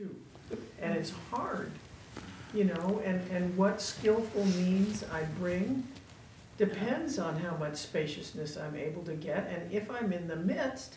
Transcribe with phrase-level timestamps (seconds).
[0.00, 0.16] too.
[0.80, 1.70] And it's hard,
[2.54, 5.86] you know, and, and what skillful means I bring
[6.58, 9.48] depends on how much spaciousness I'm able to get.
[9.48, 10.96] And if I'm in the midst,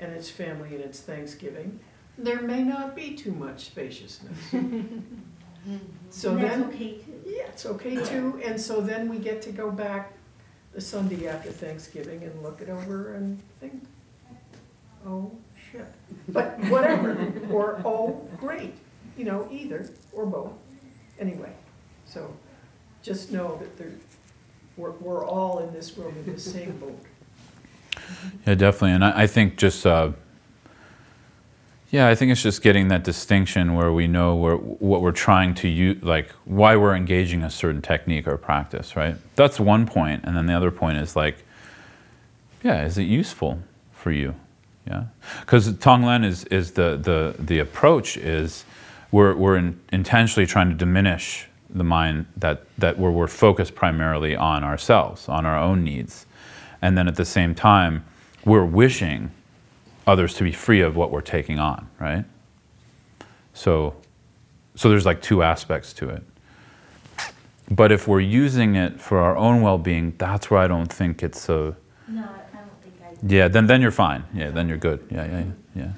[0.00, 1.80] and it's family and it's Thanksgiving,
[2.16, 4.38] there may not be too much spaciousness.
[6.08, 6.64] So And then.
[6.64, 7.20] okay too.
[7.26, 10.12] Yeah, it's okay too, and so then we get to go back
[10.72, 13.82] the Sunday after Thanksgiving and look it over and think,
[15.06, 15.30] oh,
[16.28, 18.74] But whatever, or oh, great,
[19.16, 20.52] you know, either, or both,
[21.18, 21.52] anyway.
[22.04, 22.34] So
[23.02, 23.92] just know that there,
[24.76, 26.98] we're, we're all in this room in the same boat.
[28.46, 28.92] Yeah, definitely.
[28.92, 30.12] And I, I think just, uh,
[31.90, 35.54] yeah, I think it's just getting that distinction where we know where, what we're trying
[35.56, 39.16] to use, like why we're engaging a certain technique or practice, right?
[39.36, 40.24] That's one point.
[40.24, 41.44] And then the other point is like,
[42.62, 43.60] yeah, is it useful
[43.92, 44.34] for you?
[44.88, 45.04] Yeah.
[45.40, 48.64] Because Tonglen is, is the, the, the approach is
[49.10, 54.34] we're, we're in, intentionally trying to diminish the mind that, that where we're focused primarily
[54.34, 56.24] on ourselves, on our own needs.
[56.80, 58.04] And then at the same time,
[58.44, 59.30] we're wishing
[60.06, 62.24] others to be free of what we're taking on, right?
[63.52, 63.94] So,
[64.74, 66.22] so there's like two aspects to it.
[67.70, 71.50] But if we're using it for our own well-being, that's where I don't think it's
[71.50, 71.76] a.
[72.06, 74.24] No, I don't think I, Yeah, then then you're fine.
[74.34, 75.06] Yeah, then you're good.
[75.10, 75.88] Yeah, yeah, yeah.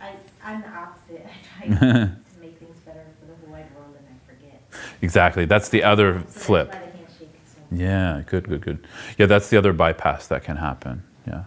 [0.00, 0.12] I,
[0.44, 1.26] I'm the opposite.
[1.60, 4.62] I try to make things better for the whole wide world and I forget.
[5.02, 5.44] Exactly.
[5.46, 6.70] That's the other So flip.
[6.70, 7.60] That's why the handshake is so.
[7.72, 8.86] Yeah, good, good, good.
[9.18, 11.02] Yeah, that's the other bypass that can happen.
[11.26, 11.44] Yeah,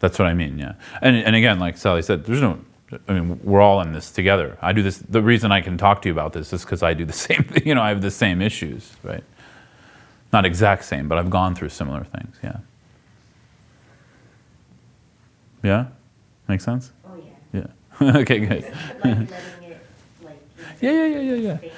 [0.00, 0.58] that's what I mean.
[0.58, 2.58] Yeah, and and again, like Sally said, there's no.
[3.08, 4.56] I mean, we're all in this together.
[4.62, 4.98] I do this.
[4.98, 7.42] The reason I can talk to you about this is because I do the same
[7.44, 7.66] thing.
[7.66, 9.24] You know, I have the same issues, right?
[10.32, 12.36] Not exact same, but I've gone through similar things.
[12.42, 12.58] Yeah.
[15.64, 15.86] Yeah,
[16.46, 16.92] makes sense.
[17.06, 17.16] Oh,
[17.52, 17.70] yeah.
[18.00, 18.16] Yeah.
[18.20, 18.64] okay, good.
[19.02, 19.30] Like it,
[20.22, 20.38] like.
[20.80, 21.70] Yeah, yeah, yeah, yeah, yeah.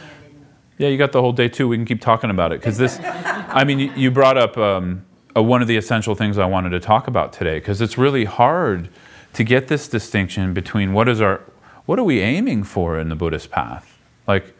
[0.78, 1.68] Yeah, you got the whole day too.
[1.68, 5.42] We can keep talking about it because this, I mean, you, brought up um, uh,
[5.42, 8.88] one of the essential things I wanted to talk about today because it's really hard
[9.34, 11.40] to get this distinction between what is our,
[11.86, 13.98] what are we aiming for in the Buddhist path?
[14.26, 14.52] Like,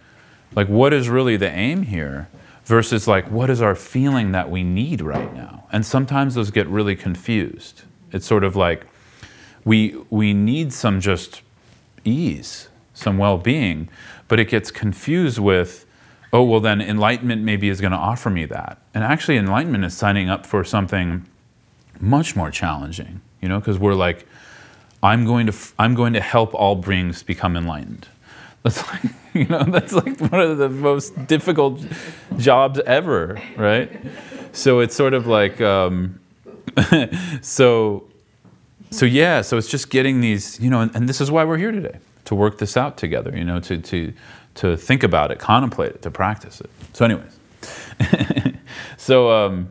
[0.54, 2.28] like what is really the aim here
[2.64, 5.66] versus like what is our feeling that we need right now?
[5.72, 7.82] And sometimes those get really confused.
[8.12, 8.86] It's sort of like
[9.66, 11.42] we, we need some just
[12.04, 13.88] ease, some well being,
[14.28, 15.84] but it gets confused with,
[16.32, 18.78] oh, well, then enlightenment maybe is going to offer me that.
[18.94, 21.26] And actually, enlightenment is signing up for something
[22.00, 24.24] much more challenging, you know, because we're like,
[25.02, 28.06] I'm going to, I'm going to help all beings become enlightened.
[28.62, 29.02] That's like,
[29.34, 31.84] you know, that's like one of the most difficult
[32.36, 33.88] jobs ever, right?
[34.50, 36.18] So it's sort of like, um,
[37.42, 38.08] so
[38.90, 41.56] so yeah so it's just getting these you know and, and this is why we're
[41.56, 44.12] here today to work this out together you know to to
[44.54, 46.70] to think about it contemplate it to practice it.
[46.92, 47.38] So anyways
[48.96, 49.68] so um,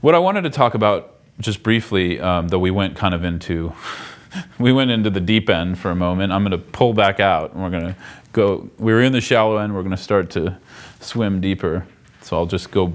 [0.00, 3.72] what i wanted to talk about just briefly um, though we went kind of into
[4.58, 7.52] we went into the deep end for a moment i'm going to pull back out
[7.52, 7.96] and we're going to
[8.32, 10.56] go we were in the shallow end we're going to start to
[11.00, 11.86] swim deeper.
[12.22, 12.92] So i'll just go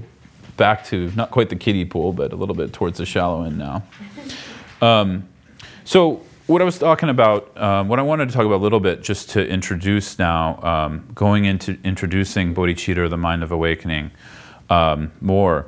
[0.56, 3.58] back to not quite the kiddie pool but a little bit towards the shallow end
[3.58, 3.82] now
[4.80, 5.28] um,
[5.84, 8.80] so what I was talking about, um, what I wanted to talk about a little
[8.80, 14.10] bit, just to introduce now, um, going into introducing bodhicitta, or the mind of awakening,
[14.68, 15.66] um, more.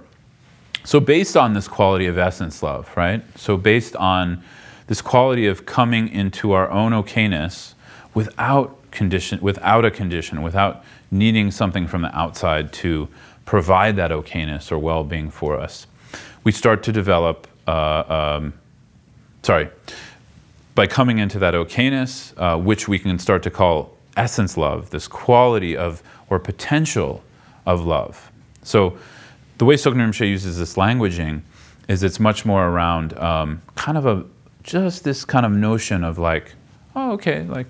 [0.85, 3.23] So based on this quality of essence love, right?
[3.39, 4.43] So based on
[4.89, 7.75] this quality of coming into our own okayness
[8.13, 13.09] without condition, without a condition, without needing something from the outside to
[13.45, 15.87] provide that okayness or well-being for us,
[16.43, 17.47] we start to develop.
[17.69, 18.53] Uh, um,
[19.43, 19.69] sorry,
[20.75, 25.07] by coming into that okayness, uh, which we can start to call essence love, this
[25.09, 27.23] quality of or potential
[27.67, 28.31] of love.
[28.63, 28.97] So,
[29.59, 31.43] the way Tsoknyi Rinpoche uses this languaging
[31.89, 34.25] is it's much more around um, kind of a
[34.63, 36.55] just this kind of notion of like,
[36.97, 37.67] oh, okay, like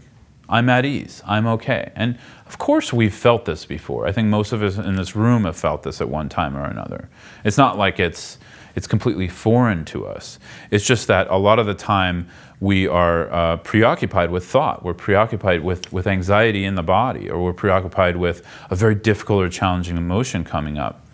[0.49, 1.91] I'm at ease, I'm okay.
[1.95, 4.07] And of course, we've felt this before.
[4.07, 6.65] I think most of us in this room have felt this at one time or
[6.65, 7.09] another.
[7.45, 8.39] It's not like it's
[8.75, 10.39] it's completely foreign to us.
[10.71, 12.29] It's just that a lot of the time
[12.61, 14.85] we are uh, preoccupied with thought.
[14.85, 19.43] We're preoccupied with, with anxiety in the body, or we're preoccupied with a very difficult
[19.43, 21.05] or challenging emotion coming up.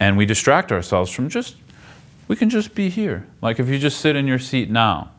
[0.00, 1.56] And we distract ourselves from just,
[2.26, 3.26] we can just be here.
[3.42, 5.10] Like if you just sit in your seat now,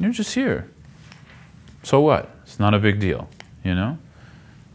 [0.00, 0.68] you're just here.
[1.84, 2.34] So what?
[2.42, 3.28] It's not a big deal,
[3.62, 3.98] you know?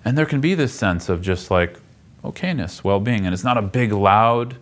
[0.05, 1.77] And there can be this sense of just like
[2.23, 3.25] okayness, well being.
[3.25, 4.55] And it's not a big, loud,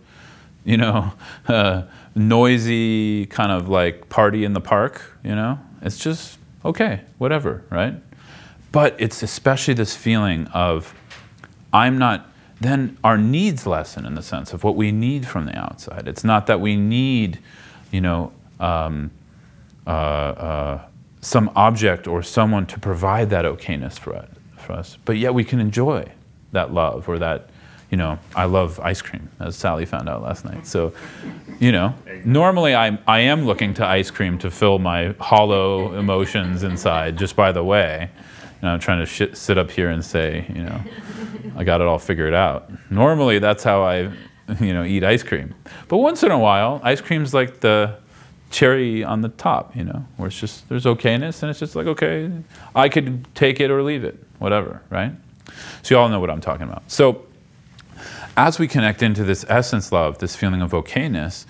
[0.64, 1.12] you know,
[1.48, 1.82] uh,
[2.14, 5.58] noisy kind of like party in the park, you know?
[5.82, 7.94] It's just okay, whatever, right?
[8.72, 10.94] but it's especially this feeling of
[11.72, 12.26] I'm not,
[12.60, 16.08] then our needs lessen in the sense of what we need from the outside.
[16.08, 17.38] It's not that we need,
[17.90, 19.10] you know, um,
[19.86, 20.82] uh, uh,
[21.20, 25.44] some object or someone to provide that okayness for us, for us, but yet we
[25.44, 26.10] can enjoy
[26.52, 27.50] that love or that,
[27.90, 30.66] you know, I love ice cream, as Sally found out last night.
[30.66, 30.92] So,
[31.58, 31.94] you know,
[32.24, 37.34] normally I, I am looking to ice cream to fill my hollow emotions inside, just
[37.34, 38.10] by the way.
[38.60, 40.80] Know, I'm trying to sit up here and say, you know,
[41.56, 42.68] I got it all figured out.
[42.90, 44.10] Normally that's how I,
[44.60, 45.54] you know, eat ice cream.
[45.86, 47.96] But once in a while, ice cream's like the
[48.50, 51.86] cherry on the top, you know, where it's just, there's okayness and it's just like,
[51.86, 52.32] okay,
[52.74, 55.12] I could take it or leave it, whatever, right?
[55.82, 56.90] So you all know what I'm talking about.
[56.90, 57.26] So
[58.38, 61.44] as we connect into this essence love, this feeling of okayness,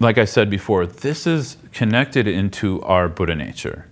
[0.00, 3.86] like I said before, this is connected into our Buddha nature.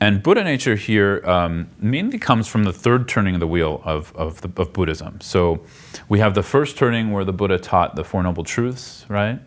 [0.00, 4.16] And Buddha nature here um, mainly comes from the third turning of the wheel of,
[4.16, 5.20] of, the, of Buddhism.
[5.20, 5.62] So
[6.08, 9.38] we have the first turning where the Buddha taught the Four Noble Truths, right?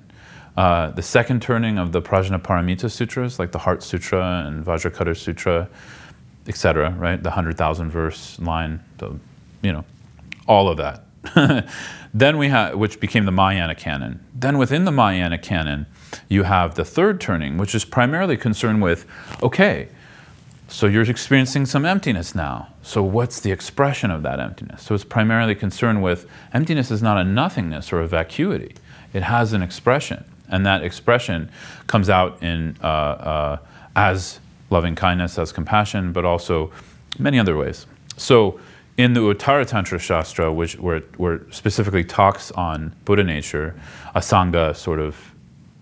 [0.55, 5.67] Uh, the second turning of the Prajnaparamita Sutras, like the Heart Sutra and Vajrakuta Sutra,
[6.47, 7.21] etc., right?
[7.21, 9.17] The 100,000 verse line, the,
[9.63, 9.83] you know,
[10.47, 11.06] all of that.
[12.13, 14.25] then we have, which became the Mahayana canon.
[14.33, 15.85] Then within the Mahayana canon,
[16.29, 19.05] you have the third turning, which is primarily concerned with,
[19.41, 19.89] okay,
[20.69, 22.69] so you're experiencing some emptiness now.
[22.81, 24.83] So what's the expression of that emptiness?
[24.83, 28.75] So it's primarily concerned with emptiness is not a nothingness or a vacuity.
[29.13, 31.49] It has an expression, and that expression
[31.87, 33.57] comes out in uh, uh,
[33.95, 34.39] as
[34.69, 36.71] loving kindness, as compassion, but also
[37.17, 37.85] many other ways.
[38.17, 38.59] So
[38.97, 43.79] in the Uttara Tantra Shastra, which where, where specifically talks on Buddha nature,
[44.15, 45.15] Asanga sort of,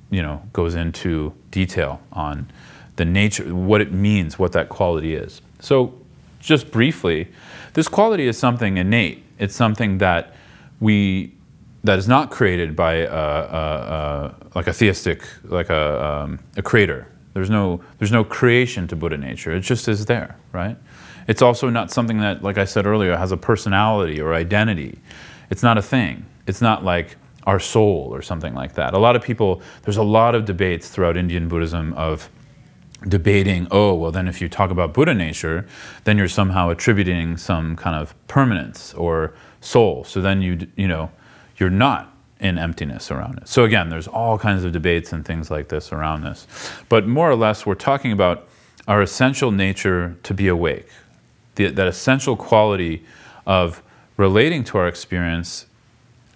[0.09, 2.51] you know, goes into detail on
[2.97, 5.41] the nature, what it means, what that quality is.
[5.59, 5.93] So,
[6.39, 7.27] just briefly,
[7.73, 9.23] this quality is something innate.
[9.39, 10.35] It's something that
[10.79, 11.33] we
[11.83, 16.61] that is not created by a, a, a, like a theistic, like a, um, a
[16.63, 17.07] creator.
[17.33, 19.53] There's no there's no creation to Buddha nature.
[19.55, 20.77] It just is there, right?
[21.27, 24.99] It's also not something that, like I said earlier, has a personality or identity.
[25.49, 26.25] It's not a thing.
[26.47, 28.93] It's not like our soul or something like that.
[28.93, 32.29] A lot of people, there's a lot of debates throughout Indian Buddhism of
[33.07, 35.67] debating, oh, well, then if you talk about Buddha nature,
[36.05, 40.03] then you're somehow attributing some kind of permanence or soul.
[40.03, 41.11] So then you, you know,
[41.57, 43.47] you're not in emptiness around it.
[43.47, 46.47] So again, there's all kinds of debates and things like this around this.
[46.89, 48.47] But more or less, we're talking about
[48.87, 50.87] our essential nature to be awake,
[51.55, 53.03] the, that essential quality
[53.45, 53.81] of
[54.17, 55.65] relating to our experience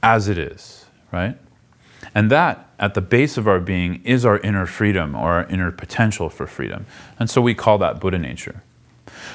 [0.01, 1.37] as it is, right?
[2.15, 5.71] And that, at the base of our being, is our inner freedom or our inner
[5.71, 6.85] potential for freedom.
[7.19, 8.63] And so we call that Buddha nature.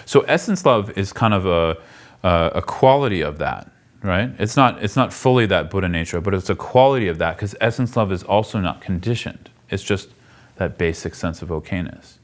[0.07, 1.77] So essence love is kind of a,
[2.23, 3.71] a, a quality of that,
[4.03, 4.31] right?
[4.39, 7.55] It's not, it's not fully that Buddha nature, but it's a quality of that because
[7.61, 9.51] essence love is also not conditioned.
[9.71, 10.09] It's just
[10.57, 12.15] that basic sense of okayness.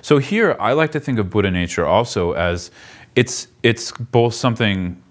[0.00, 2.70] So here, I like to think of Buddha nature also as
[3.14, 5.02] it's, it's both something,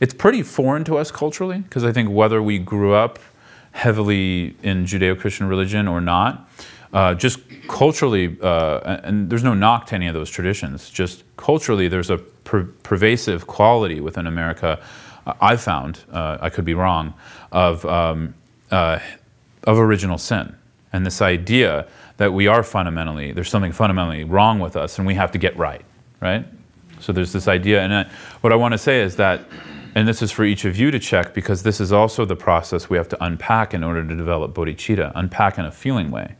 [0.00, 3.18] it's pretty foreign to us culturally, because I think whether we grew up
[3.72, 6.48] heavily in Judeo Christian religion or not,
[6.92, 11.88] uh, just culturally, uh, and there's no knock to any of those traditions, just culturally,
[11.88, 14.80] there's a per- pervasive quality within America,
[15.26, 17.14] uh, I found, uh, I could be wrong,
[17.50, 18.34] of, um,
[18.70, 19.00] uh,
[19.64, 20.54] of original sin.
[20.92, 21.88] And this idea
[22.18, 25.56] that we are fundamentally, there's something fundamentally wrong with us and we have to get
[25.56, 25.84] right,
[26.20, 26.46] right?
[27.04, 27.82] So there's this idea.
[27.82, 29.44] And I, what I want to say is that,
[29.94, 32.88] and this is for each of you to check because this is also the process
[32.88, 36.34] we have to unpack in order to develop bodhicitta, unpack in a feeling way.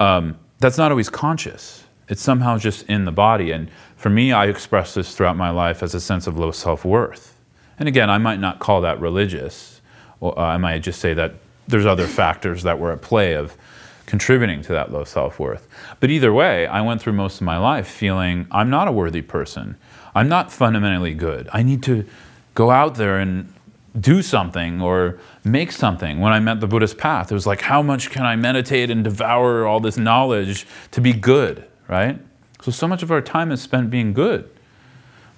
[0.00, 1.84] Um, that's not always conscious.
[2.08, 3.52] It's somehow just in the body.
[3.52, 6.84] And for me, I express this throughout my life as a sense of low self
[6.84, 7.38] worth.
[7.78, 9.80] And again, I might not call that religious.
[10.20, 11.34] Or, uh, I might just say that
[11.68, 13.56] there's other factors that were at play of
[14.06, 15.68] contributing to that low self worth.
[16.00, 19.22] But either way, I went through most of my life feeling I'm not a worthy
[19.22, 19.76] person.
[20.14, 21.48] I'm not fundamentally good.
[21.52, 22.06] I need to
[22.54, 23.52] go out there and
[23.98, 26.20] do something or make something.
[26.20, 29.02] When I met the Buddhist path, it was like, how much can I meditate and
[29.04, 32.18] devour all this knowledge to be good, right?
[32.62, 34.50] So, so much of our time is spent being good.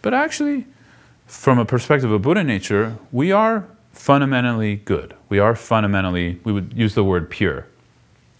[0.02, 0.66] But actually,
[1.26, 5.14] from a perspective of Buddha nature, we are fundamentally good.
[5.28, 7.66] We are fundamentally, we would use the word pure.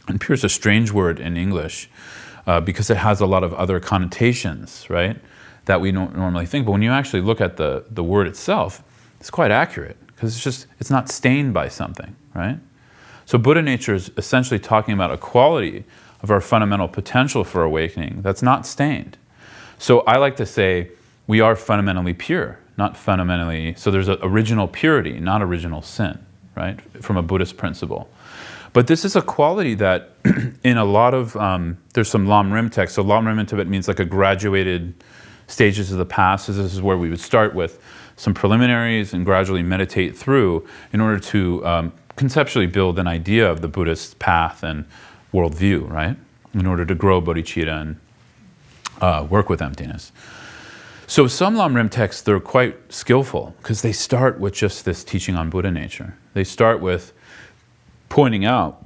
[0.09, 1.89] And pure is a strange word in English
[2.47, 5.17] uh, because it has a lot of other connotations, right,
[5.67, 6.65] that we don't normally think.
[6.67, 8.83] But when you actually look at the, the word itself,
[9.21, 12.59] it's quite accurate because it's just, it's not stained by something, right?
[13.27, 15.85] So Buddha nature is essentially talking about a quality
[16.23, 19.19] of our fundamental potential for awakening that's not stained.
[19.79, 20.91] So I like to say
[21.27, 23.75] we are fundamentally pure, not fundamentally.
[23.77, 26.19] So there's a original purity, not original sin,
[26.57, 26.81] right?
[27.03, 28.09] From a Buddhist principle.
[28.73, 30.13] But this is a quality that,
[30.65, 32.95] in a lot of, um, there's some Lam Rim text.
[32.95, 34.95] So Lam Rim in Tibet means like a graduated
[35.47, 36.43] stages of the path.
[36.43, 37.81] So this is where we would start with
[38.17, 43.61] some preliminaries and gradually meditate through in order to um, conceptually build an idea of
[43.61, 44.85] the Buddhist path and
[45.33, 46.17] worldview, right?
[46.53, 48.01] In order to grow bodhicitta and
[49.01, 50.13] uh, work with emptiness.
[51.07, 55.37] So some Lam Rim texts, they're quite skillful because they start with just this teaching
[55.37, 56.15] on Buddha nature.
[56.35, 57.13] They start with
[58.09, 58.85] pointing out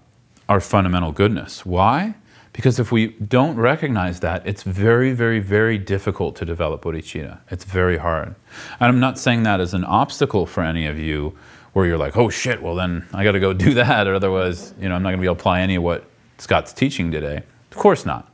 [0.49, 1.65] our fundamental goodness.
[1.65, 2.15] Why?
[2.53, 7.39] Because if we don't recognize that, it's very, very, very difficult to develop bodhicitta.
[7.51, 8.35] It's very hard.
[8.79, 11.37] And I'm not saying that as an obstacle for any of you
[11.73, 14.75] where you're like, oh shit, well then I got to go do that, or otherwise,
[14.79, 16.05] you know, I'm not to be able to apply any of what
[16.39, 17.43] Scott's teaching today.
[17.71, 18.31] Of course not.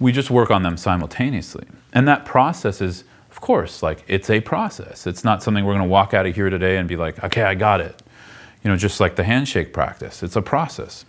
[0.00, 1.66] We just work on them simultaneously.
[1.92, 5.06] And that process is, of course, like it's a process.
[5.06, 7.54] It's not something we're to walk out of here today and be like, okay, I
[7.54, 8.01] got it.
[8.64, 11.04] You know, just like the handshake practice, it's a process.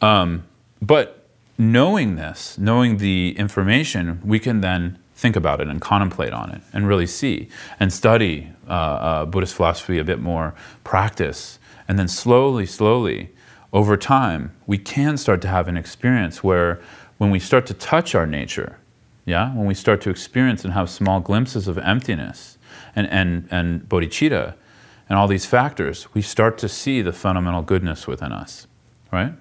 [0.00, 0.44] Um,
[0.80, 1.26] but
[1.58, 6.62] knowing this, knowing the information, we can then think about it and contemplate on it
[6.72, 7.48] and really see
[7.78, 13.30] and study uh, uh, Buddhist philosophy a bit more, practice, and then slowly, slowly,
[13.72, 16.80] over time, we can start to have an experience where
[17.18, 18.78] when we start to touch our nature,
[19.26, 22.56] yeah, when we start to experience and have small glimpses of emptiness
[22.96, 24.54] and, and, and bodhicitta
[25.10, 28.68] and all these factors, we start to see the fundamental goodness within us,
[29.12, 29.34] right?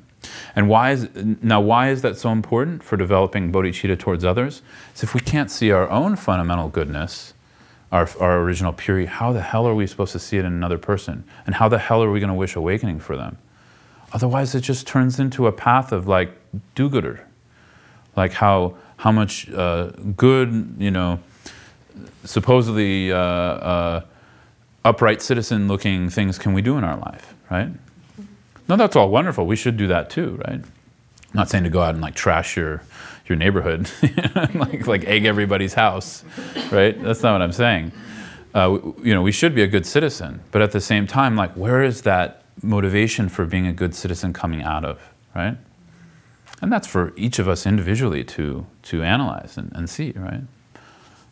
[0.56, 4.64] And why is now why is that so important for developing bodhicitta towards others?
[4.96, 7.34] Is if we can't see our own fundamental goodness,
[7.92, 10.80] our, our original purity, how the hell are we supposed to see it in another
[10.80, 11.24] person?
[11.46, 13.38] And how the hell are we going to wish awakening for them?
[14.12, 16.32] Otherwise, it just turns into a path of like
[16.74, 17.26] do-gooder,
[18.16, 21.20] like how how much uh, good you know,
[22.26, 24.02] supposedly uh, uh,
[24.86, 27.70] upright citizen-looking things can we do in our life, right?
[28.68, 29.46] No, that's all wonderful.
[29.46, 30.62] We should do that too, right?
[30.62, 32.82] I'm not saying to go out and like trash your
[33.28, 33.90] your neighborhood,
[34.56, 36.24] like like egg everybody's house,
[36.72, 37.02] right?
[37.02, 37.92] That's not what I'm saying.
[38.54, 41.54] Uh, you know, we should be a good citizen, but at the same time, like,
[41.54, 45.00] where is that motivation for being a good citizen coming out of,
[45.36, 45.56] right?
[46.62, 50.42] And that's for each of us individually to to analyze and, and see, right?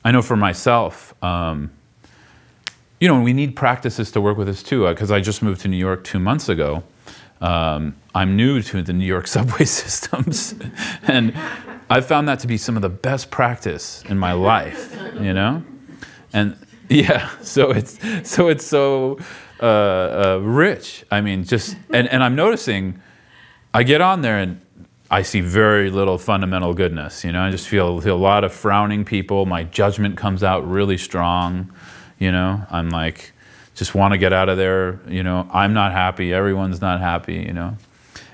[0.05, 1.71] I know for myself, um,
[2.99, 5.41] you know, and we need practices to work with this too, because uh, I just
[5.41, 6.83] moved to New York two months ago.
[7.41, 10.55] Um, I'm new to the New York subway systems,
[11.03, 11.33] and
[11.89, 14.95] I found that to be some of the best practice in my life.
[15.19, 15.63] You know,
[16.33, 16.57] and
[16.89, 17.99] yeah, so it's
[18.29, 19.19] so it's so
[19.61, 21.05] uh, uh, rich.
[21.11, 23.01] I mean, just and, and I'm noticing,
[23.73, 24.61] I get on there and
[25.09, 27.23] I see very little fundamental goodness.
[27.23, 29.45] You know, I just feel, feel a lot of frowning people.
[29.45, 31.71] My judgment comes out really strong.
[32.19, 33.33] You know, I'm like
[33.75, 34.99] just want to get out of there.
[35.07, 36.33] You know, I'm not happy.
[36.33, 37.35] Everyone's not happy.
[37.35, 37.77] You know,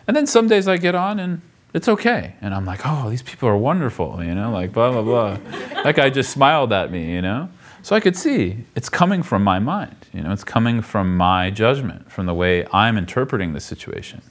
[0.07, 1.41] and then some days I get on and
[1.73, 4.23] it's okay, and I'm like, oh, these people are wonderful.
[4.23, 5.37] You know, like blah blah blah.
[5.83, 7.13] that guy just smiled at me.
[7.13, 7.49] You know,
[7.81, 9.95] so I could see it's coming from my mind.
[10.13, 14.21] You know, it's coming from my judgment, from the way I'm interpreting the situation.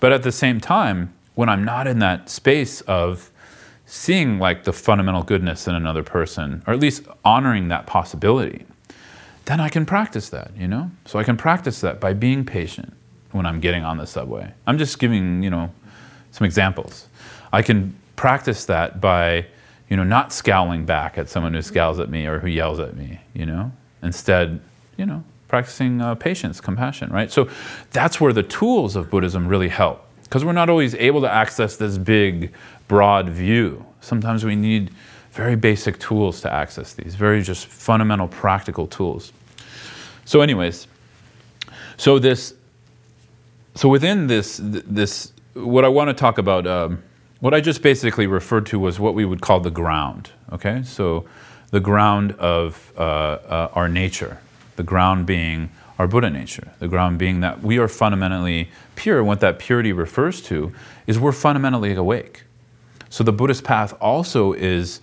[0.00, 3.31] But at the same time, when I'm not in that space of
[3.92, 8.64] seeing like the fundamental goodness in another person, or at least honoring that possibility,
[9.44, 10.90] then I can practice that, you know?
[11.04, 12.94] So I can practice that by being patient
[13.32, 14.50] when I'm getting on the subway.
[14.66, 15.70] I'm just giving, you know,
[16.30, 17.06] some examples.
[17.52, 19.44] I can practice that by,
[19.90, 22.96] you know, not scowling back at someone who scowls at me or who yells at
[22.96, 23.72] me, you know?
[24.02, 24.58] Instead,
[24.96, 27.30] you know, practicing uh, patience, compassion, right?
[27.30, 27.50] So
[27.90, 30.06] that's where the tools of Buddhism really help.
[30.22, 32.54] Because we're not always able to access this big,
[32.92, 33.82] broad view.
[34.02, 34.90] Sometimes we need
[35.30, 39.32] very basic tools to access these, very just fundamental practical tools.
[40.26, 40.86] So, anyways,
[41.96, 42.52] so this,
[43.74, 47.02] so within this, this, what I want to talk about, um,
[47.40, 50.28] what I just basically referred to was what we would call the ground.
[50.52, 51.24] Okay, so
[51.70, 54.36] the ground of uh, uh, our nature,
[54.76, 59.20] the ground being our Buddha nature, the ground being that we are fundamentally pure.
[59.20, 60.74] And what that purity refers to
[61.06, 62.42] is we're fundamentally awake.
[63.12, 65.02] So the Buddhist path also is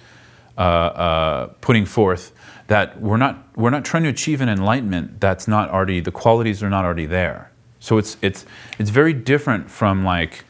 [0.58, 2.32] uh, uh, putting forth
[2.66, 6.63] that we're not, we're not trying to achieve an enlightenment that's not already, the qualities
[6.63, 7.51] are not already there.
[7.80, 8.48] So it's, it's,
[8.80, 10.44] it's very different from like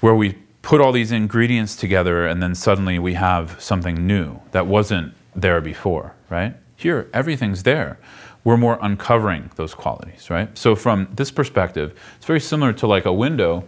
[0.00, 4.66] where we put all these ingredients together and then suddenly we have something new that
[4.66, 6.54] wasn't there before, right?
[6.76, 7.98] Here, everything's there.
[8.44, 10.56] We're more uncovering those qualities, right?
[10.58, 13.64] So from this perspective, it's very similar to like a window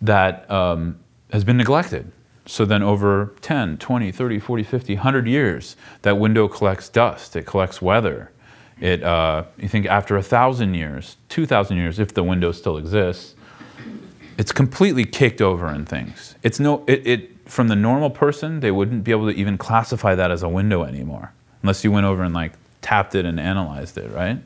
[0.00, 0.98] that um,
[1.30, 2.10] has been neglected
[2.44, 7.46] So then over 10, 20, 30, 40, 50, 100 years, that window collects dust, it
[7.46, 8.30] collects weather.
[8.80, 13.36] It, uh, you think after a thousand years, 2,000 years, if the window still exists,
[14.38, 16.34] it's completely caked over in things.
[16.42, 20.14] It's no, it, it, from the normal person, they wouldn't be able to even classify
[20.16, 21.32] that as a window anymore,
[21.62, 24.38] unless you went over and like tapped it and analyzed it, right?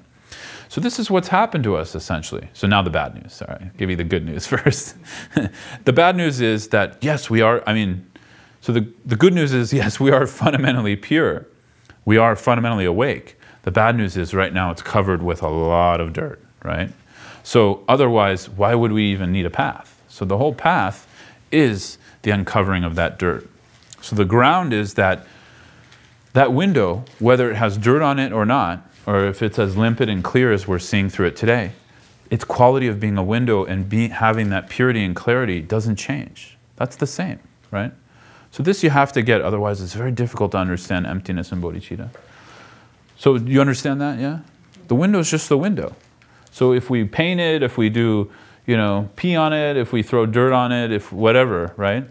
[0.69, 2.49] So this is what's happened to us essentially.
[2.53, 3.33] So now the bad news.
[3.33, 4.97] Sorry, I'll give you the good news first.
[5.85, 7.63] the bad news is that yes, we are.
[7.67, 8.09] I mean,
[8.61, 11.47] so the the good news is yes, we are fundamentally pure.
[12.05, 13.39] We are fundamentally awake.
[13.63, 16.93] The bad news is right now it's covered with a lot of dirt, right?
[17.43, 20.01] So otherwise, why would we even need a path?
[20.09, 21.07] So the whole path
[21.51, 23.49] is the uncovering of that dirt.
[24.01, 25.27] So the ground is that
[26.33, 30.09] that window, whether it has dirt on it or not, or if it's as limpid
[30.09, 31.73] and clear as we're seeing through it today,
[32.31, 36.57] its quality of being a window and be, having that purity and clarity doesn't change.
[36.75, 37.39] That's the same,
[37.71, 37.93] right?
[38.51, 42.11] So this you have to get, otherwise it's very difficult to understand emptiness and bodhicitta.
[43.17, 44.41] So you understand that, yeah?
[44.89, 45.95] The window is just the window.
[46.51, 48.31] So if we paint it, if we do,
[48.67, 52.05] you know, pee on it, if we throw dirt on it, if whatever, right?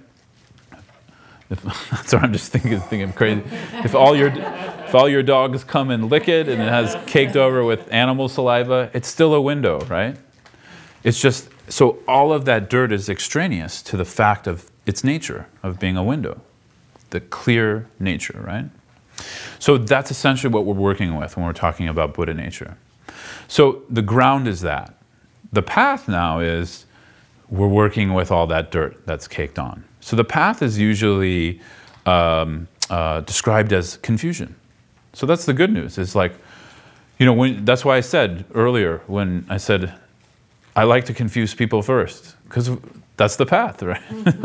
[1.49, 3.43] If, sorry, I'm just thinking, thinking crazy.
[3.83, 4.29] If all your
[4.95, 8.29] if all your dogs come and lick it and it has caked over with animal
[8.29, 10.15] saliva, it's still a window, right?
[11.03, 15.47] It's just so all of that dirt is extraneous to the fact of its nature
[15.63, 16.39] of being a window,
[17.09, 18.69] the clear nature, right?
[19.59, 22.77] So that's essentially what we're working with when we're talking about Buddha nature.
[23.49, 24.95] So the ground is that.
[25.51, 26.85] The path now is
[27.49, 29.83] we're working with all that dirt that's caked on.
[29.99, 31.59] So the path is usually
[32.05, 34.55] um, uh, described as confusion.
[35.15, 35.97] So that's the good news.
[35.97, 36.33] It's like,
[37.17, 39.93] you know, when, that's why I said earlier when I said
[40.75, 42.69] I like to confuse people first because
[43.15, 44.01] that's the path, right?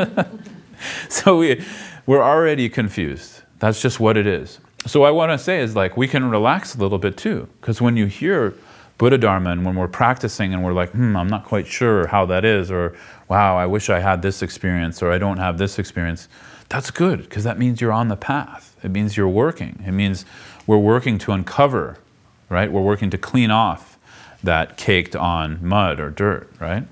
[1.09, 1.65] so we,
[2.07, 3.43] we're already confused.
[3.59, 4.61] That's just what it is.
[4.87, 7.81] So I want to say is like we can relax a little bit too because
[7.81, 8.55] when you hear
[8.97, 12.27] Buddha Dharma and when we're practicing and we're like, hmm, I'm not quite sure how
[12.27, 12.95] that is, or
[13.29, 16.29] wow, I wish I had this experience, or I don't have this experience,
[16.69, 18.77] that's good because that means you're on the path.
[18.83, 19.83] It means you're working.
[19.87, 20.25] It means
[20.67, 21.99] we're working to uncover,
[22.49, 22.71] right?
[22.71, 23.99] We're working to clean off
[24.43, 26.85] that caked on mud or dirt, right?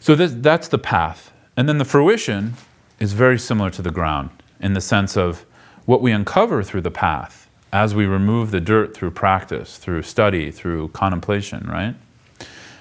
[0.00, 1.32] So this, that's the path.
[1.56, 2.54] And then the fruition
[2.98, 4.30] is very similar to the ground
[4.60, 5.44] in the sense of
[5.84, 10.50] what we uncover through the path as we remove the dirt through practice, through study,
[10.50, 11.94] through contemplation, right?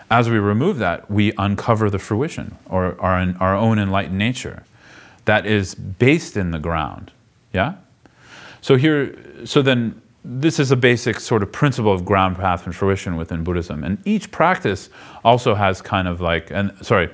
[0.10, 4.64] As we remove that, we uncover the fruition or our, our own enlightened nature
[5.26, 7.12] that is based in the ground.
[7.52, 7.76] Yeah?
[8.62, 12.76] So here, so then this is a basic sort of principle of ground path and
[12.76, 13.84] fruition within Buddhism.
[13.84, 14.90] And each practice
[15.24, 17.10] also has kind of like, and sorry,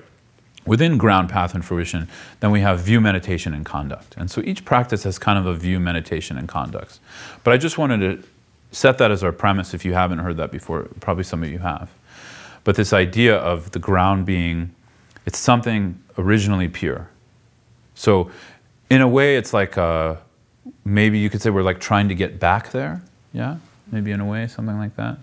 [0.66, 2.08] within ground path and fruition,
[2.40, 4.16] then we have view meditation and conduct.
[4.18, 7.00] And so each practice has kind of a view meditation and conducts.
[7.44, 8.28] But I just wanted to
[8.72, 11.60] set that as our premise if you haven't heard that before, probably some of you
[11.60, 11.90] have.
[12.64, 14.74] But this idea of the ground being,
[15.26, 17.10] it's something originally pure.
[17.96, 18.32] So
[18.90, 20.20] in a way, it's like a,
[20.84, 23.02] maybe you could say we're like trying to get back there.
[23.34, 23.58] Yeah,
[23.92, 25.18] maybe in a way, something like that.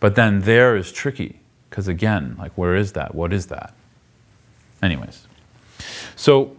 [0.00, 3.14] But then there is tricky because again, like where is that?
[3.14, 3.74] What is that?
[4.82, 5.26] Anyways,
[6.16, 6.56] so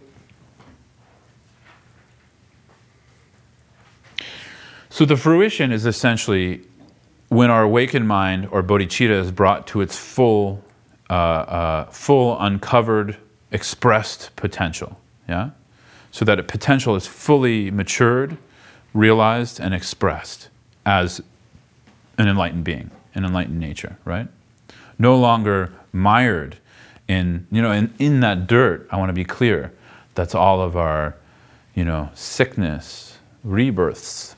[4.88, 6.62] so the fruition is essentially
[7.28, 10.62] when our awakened mind or bodhicitta is brought to its full,
[11.08, 13.16] uh, uh, full uncovered,
[13.50, 15.00] expressed potential.
[15.28, 15.50] Yeah
[16.12, 18.36] so that a potential is fully matured,
[18.94, 20.48] realized, and expressed
[20.86, 21.20] as
[22.18, 24.28] an enlightened being, an enlightened nature, right?
[24.98, 26.58] No longer mired
[27.08, 29.72] in, you know, in, in that dirt, I want to be clear,
[30.14, 31.16] that's all of our,
[31.74, 34.36] you know, sickness, rebirths,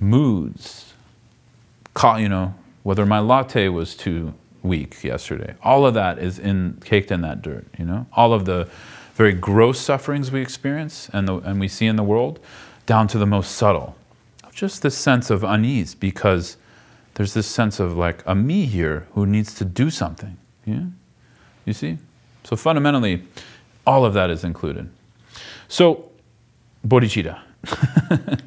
[0.00, 0.94] moods,
[2.16, 5.54] you know, whether my latte was too weak yesterday.
[5.62, 8.06] All of that is in, caked in that dirt, you know?
[8.12, 8.68] All of the
[9.18, 12.38] very gross sufferings we experience and, the, and we see in the world,
[12.86, 13.96] down to the most subtle.
[14.52, 16.56] Just this sense of unease because
[17.14, 20.38] there's this sense of like a me here who needs to do something.
[20.64, 20.84] Yeah?
[21.64, 21.98] You see?
[22.44, 23.24] So fundamentally,
[23.84, 24.88] all of that is included.
[25.66, 26.10] So,
[26.86, 27.40] bodhicitta.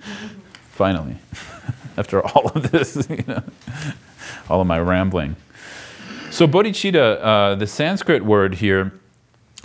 [0.72, 1.18] Finally,
[1.98, 3.44] after all of this, you know,
[4.50, 5.36] all of my rambling.
[6.30, 8.94] So, bodhicitta, uh, the Sanskrit word here,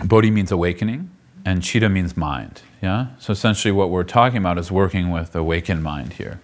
[0.03, 1.09] Bodhi means awakening,
[1.45, 2.61] and Chitta means mind.
[2.81, 3.07] Yeah?
[3.19, 6.39] So essentially, what we're talking about is working with awakened mind here.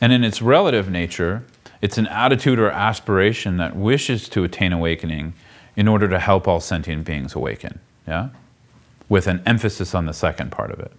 [0.00, 1.44] And in its relative nature,
[1.80, 5.34] it's an attitude or aspiration that wishes to attain awakening
[5.76, 7.80] in order to help all sentient beings awaken.
[8.06, 8.28] Yeah?
[9.08, 10.92] with an emphasis on the second part of it.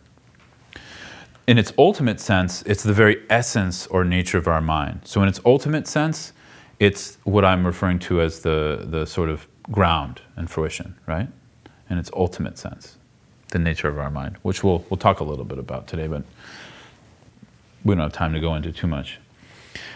[1.47, 5.01] In its ultimate sense, it's the very essence or nature of our mind.
[5.03, 6.33] So, in its ultimate sense,
[6.79, 11.27] it's what I'm referring to as the, the sort of ground and fruition, right?
[11.89, 12.97] In its ultimate sense,
[13.51, 16.23] the nature of our mind, which we'll, we'll talk a little bit about today, but
[17.83, 19.19] we don't have time to go into too much.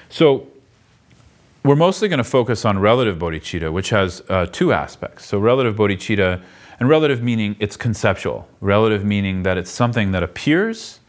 [0.10, 0.48] So,
[1.64, 5.26] we're mostly going to focus on relative bodhicitta, which has uh, two aspects.
[5.26, 6.42] So, relative bodhicitta,
[6.80, 11.00] and relative meaning it's conceptual, relative meaning that it's something that appears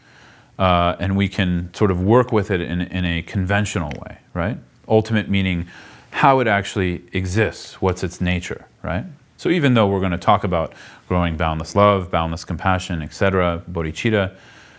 [0.59, 4.57] uh, and we can sort of work with it in, in a conventional way, right?
[4.87, 5.67] Ultimate meaning
[6.11, 9.05] how it actually exists, what's its nature, right?
[9.37, 10.73] So, even though we're going to talk about
[11.07, 14.35] growing boundless love, boundless compassion, etc., bodhicitta,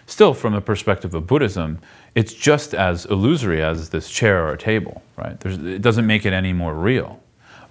[0.06, 1.80] still from the perspective of Buddhism,
[2.14, 5.40] it's just as illusory as this chair or table, right?
[5.40, 7.20] There's, it doesn't make it any more real.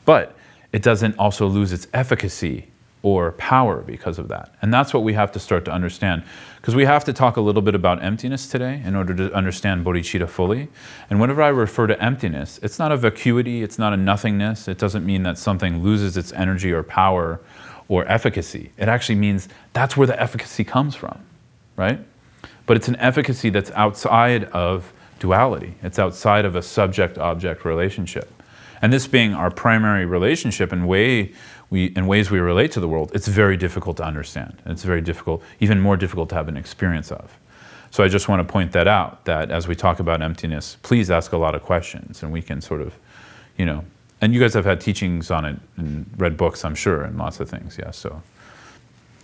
[0.05, 0.35] But
[0.73, 2.70] it doesn't also lose its efficacy
[3.03, 4.53] or power because of that.
[4.61, 6.23] And that's what we have to start to understand.
[6.57, 9.83] Because we have to talk a little bit about emptiness today in order to understand
[9.83, 10.69] bodhicitta fully.
[11.09, 14.67] And whenever I refer to emptiness, it's not a vacuity, it's not a nothingness.
[14.67, 17.39] It doesn't mean that something loses its energy or power
[17.87, 18.71] or efficacy.
[18.77, 21.19] It actually means that's where the efficacy comes from,
[21.75, 21.99] right?
[22.67, 28.31] But it's an efficacy that's outside of duality, it's outside of a subject object relationship.
[28.81, 31.33] And this being our primary relationship and way
[31.71, 34.61] we, in ways we relate to the world, it's very difficult to understand.
[34.65, 37.31] It's very difficult, even more difficult to have an experience of.
[37.91, 41.09] So I just want to point that out that as we talk about emptiness, please
[41.09, 42.93] ask a lot of questions and we can sort of,
[43.57, 43.83] you know,
[44.19, 47.39] and you guys have had teachings on it and read books, I'm sure, and lots
[47.39, 47.91] of things, yeah.
[47.91, 48.21] So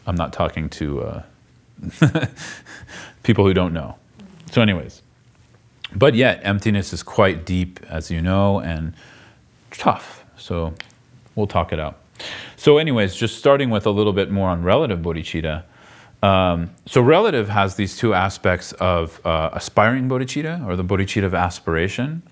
[0.07, 1.23] I'm not talking to uh,
[3.23, 3.95] people who don't know.
[4.51, 5.01] So, anyways,
[5.93, 8.93] but yet emptiness is quite deep, as you know, and
[9.71, 10.25] tough.
[10.38, 10.73] So
[11.36, 11.99] we'll talk it out.
[12.56, 15.63] So, anyways, just starting with a little bit more on relative bodhicitta.
[16.23, 21.34] Um, so, relative has these two aspects of uh, aspiring bodhicitta, or the bodhicitta of
[21.34, 22.23] aspiration,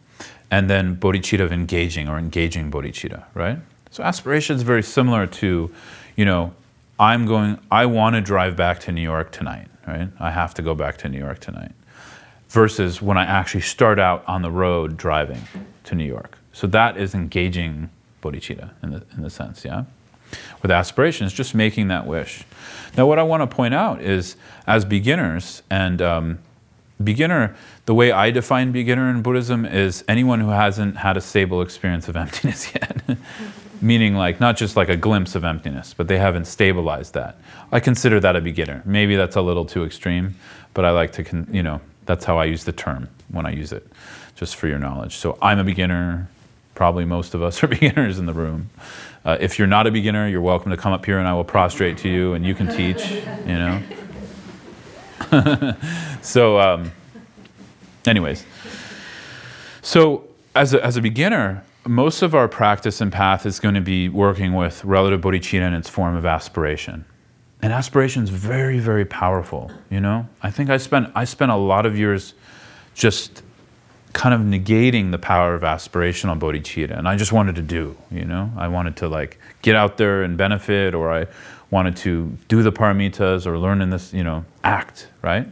[0.50, 3.60] and then bodhicitta of engaging, or engaging bodhicitta, right?
[3.92, 5.72] So, aspiration is very similar to,
[6.16, 6.54] you know,
[7.00, 10.10] I'm going, I want to drive back to New York tonight, right?
[10.20, 11.72] I have to go back to New York tonight.
[12.50, 15.42] Versus when I actually start out on the road driving
[15.84, 16.38] to New York.
[16.54, 17.90] So that is engaging
[18.26, 19.86] bodhicitta in the, in the sense, yeah?
[20.62, 22.44] With aspirations, just making that wish.
[22.98, 24.36] Now, what I want to point out is
[24.66, 26.40] as beginners, and um,
[27.04, 31.62] beginner, the way I define beginner in Buddhism is anyone who hasn't had a stable
[31.62, 33.18] experience of emptiness yet.
[33.82, 37.38] Meaning, like, not just like a glimpse of emptiness, but they haven't stabilized that.
[37.72, 38.82] I consider that a beginner.
[38.86, 40.36] Maybe that's a little too extreme,
[40.74, 43.52] but I like to, con- you know, that's how I use the term when I
[43.52, 43.86] use it,
[44.36, 45.18] just for your knowledge.
[45.18, 46.30] So I'm a beginner,
[46.76, 48.70] Probably most of us are beginners in the room.
[49.24, 51.44] Uh, if you're not a beginner, you're welcome to come up here and I will
[51.44, 53.82] prostrate to you and you can teach, you know.
[56.22, 56.92] so, um,
[58.06, 58.46] anyways,
[59.82, 63.82] so as a, as a beginner, most of our practice and path is going to
[63.82, 67.06] be working with relative bodhicitta in its form of aspiration.
[67.62, 70.28] And aspiration is very, very powerful, you know?
[70.44, 72.34] I think I spent, I spent a lot of years
[72.94, 73.42] just
[74.16, 76.98] kind of negating the power of aspirational bodhicitta.
[76.98, 80.24] And I just wanted to do, you know, I wanted to like get out there
[80.24, 81.28] and benefit, or I
[81.70, 85.46] wanted to do the paramitas or learn in this, you know, act, right?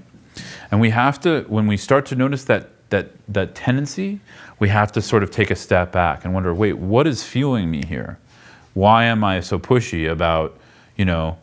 [0.71, 4.21] And we have to, when we start to notice that that that tendency,
[4.59, 7.69] we have to sort of take a step back and wonder, wait, what is fueling
[7.69, 8.17] me here?
[8.75, 10.57] Why am I so pushy about,
[10.95, 11.37] you know,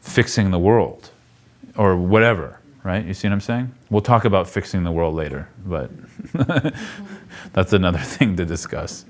[0.00, 1.10] fixing the world
[1.76, 2.60] or whatever?
[2.86, 3.04] right?
[3.04, 3.74] You see what I'm saying?
[3.90, 5.90] We'll talk about fixing the world later, but
[7.52, 9.04] that's another thing to discuss.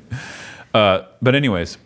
[0.74, 1.78] Uh, but, anyways,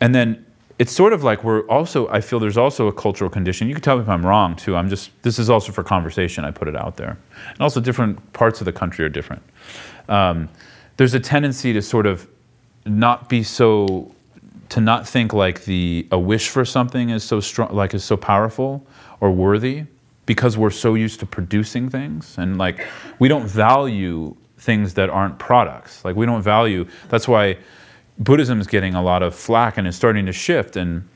[0.00, 0.46] and then
[0.78, 3.68] it's sort of like we're also, I feel there's also a cultural condition.
[3.68, 4.74] You can tell me if I'm wrong too.
[4.74, 6.44] I'm just, this is also for conversation.
[6.44, 7.18] I put it out there.
[7.50, 9.42] And also, different parts of the country are different.
[10.08, 10.48] Um,
[10.96, 12.28] there's a tendency to sort of
[12.84, 14.12] not be so
[14.68, 18.16] to not think like the a wish for something is so strong like is so
[18.16, 18.84] powerful
[19.20, 19.84] or worthy
[20.24, 22.86] because we're so used to producing things and like
[23.18, 26.04] we don't value things that aren't products.
[26.04, 27.58] Like we don't value, that's why
[28.18, 30.76] Buddhism is getting a lot of flack and is starting to shift.
[30.76, 31.08] And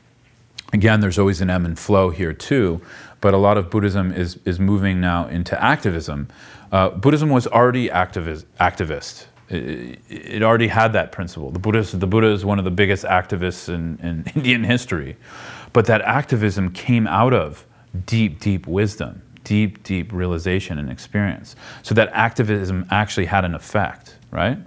[0.73, 2.81] again, there's always an ebb and flow here too.
[3.21, 6.27] But a lot of Buddhism is, is moving now into activism.
[6.71, 8.45] Uh, Buddhism was already activist.
[8.59, 9.25] activist.
[9.49, 11.51] It, it, already had that principle.
[11.51, 15.15] The Buddha, the Buddha is one of the biggest activists in, in Indian history.
[15.71, 17.65] But that activism came out of
[18.05, 21.55] deep, deep wisdom, deep, deep realization and experience.
[21.81, 24.57] So that activism actually had an effect, right?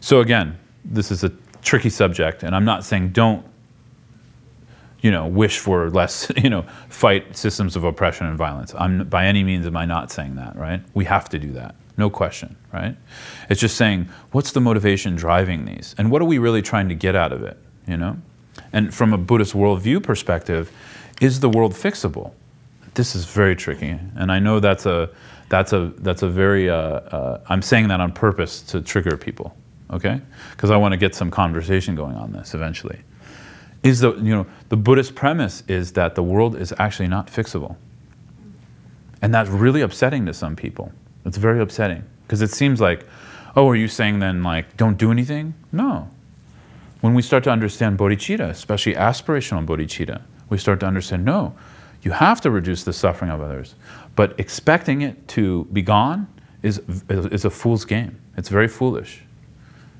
[0.00, 3.44] So again, this is a tricky subject, and I'm not saying don't,
[5.00, 8.72] you know, wish for less, you know, fight systems of oppression and violence.
[8.78, 10.80] I'm by any means am I not saying that, right?
[10.94, 12.96] We have to do that, no question, right?
[13.50, 16.94] It's just saying what's the motivation driving these, and what are we really trying to
[16.94, 18.18] get out of it, you know?
[18.72, 20.70] And from a Buddhist worldview perspective,
[21.20, 22.34] is the world fixable?
[22.96, 25.10] This is very tricky, and I know that's a
[25.50, 29.54] that's a that's a very uh, uh, I'm saying that on purpose to trigger people,
[29.90, 30.18] okay?
[30.52, 32.98] Because I want to get some conversation going on this eventually.
[33.82, 37.76] Is the you know the buddhist premise is that the world is actually not fixable.
[39.20, 40.90] And that's really upsetting to some people.
[41.26, 43.04] It's very upsetting because it seems like
[43.56, 45.52] oh are you saying then like don't do anything?
[45.70, 46.08] No.
[47.02, 51.54] When we start to understand bodhicitta especially aspirational bodhicitta we start to understand no
[52.06, 53.74] you have to reduce the suffering of others
[54.14, 56.26] but expecting it to be gone
[56.62, 59.22] is, is a fool's game it's very foolish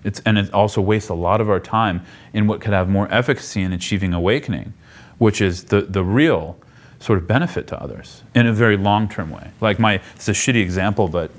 [0.06, 2.00] it's, and it also wastes a lot of our time
[2.32, 4.72] in what could have more efficacy in achieving awakening,
[5.18, 6.56] which is the, the real
[7.00, 9.50] sort of benefit to others in a very long term way.
[9.60, 11.32] Like, my, it's a shitty example, but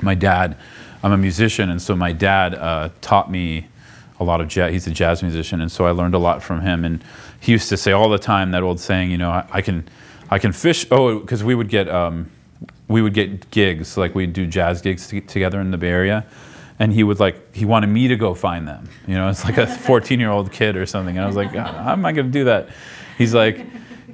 [0.00, 0.56] my dad,
[1.02, 3.66] I'm a musician, and so my dad uh, taught me
[4.18, 4.72] a lot of jazz.
[4.72, 6.86] He's a jazz musician, and so I learned a lot from him.
[6.86, 7.04] And
[7.40, 9.88] he used to say all the time that old saying, you know, I, I can,
[10.30, 10.86] I can fish.
[10.90, 12.30] Oh, because we would get, um,
[12.88, 16.26] we would get gigs, like we'd do jazz gigs t- together in the Bay Area
[16.78, 19.58] and he would like he wanted me to go find them you know it's like
[19.58, 22.26] a 14 year old kid or something and i was like how am i going
[22.26, 22.68] to do that?
[23.16, 23.66] He's like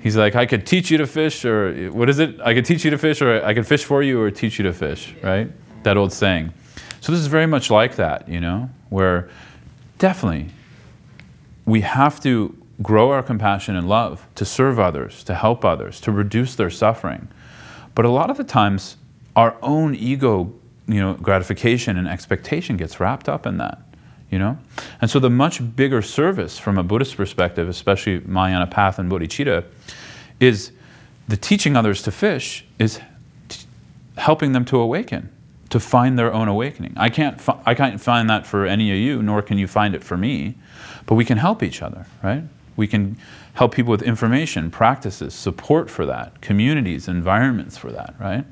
[0.03, 2.41] he's like i could teach you to fish or what is it?
[2.41, 4.65] I could teach you to fish or i could fish for you or teach you
[4.65, 5.51] to fish right?
[5.83, 6.55] That old saying.
[7.03, 9.29] So this is very much like that you know where
[9.99, 10.51] definitely
[11.67, 16.11] we have to grow our compassion and love to serve others to help others to
[16.11, 17.29] reduce their suffering
[17.95, 18.97] but a lot of the times
[19.37, 20.53] our own ego
[20.87, 23.79] you know, gratification and expectation gets wrapped up in that,
[24.31, 24.59] you know?
[25.01, 29.65] And so the much bigger service from a Buddhist perspective, especially Mahayana path and bodhicitta,
[30.41, 30.73] is
[31.29, 33.01] the teaching others to fish is
[33.49, 33.65] t-
[34.19, 35.31] helping them to awaken,
[35.71, 36.93] to find their own awakening.
[36.97, 39.95] I can't, fi- I can't find that for any of you, nor can you find
[39.95, 40.57] it for me,
[41.07, 42.45] but we can help each other, right?
[42.77, 43.17] We can
[43.55, 48.45] help people with information, practices, support for that, communities, environments for that, right?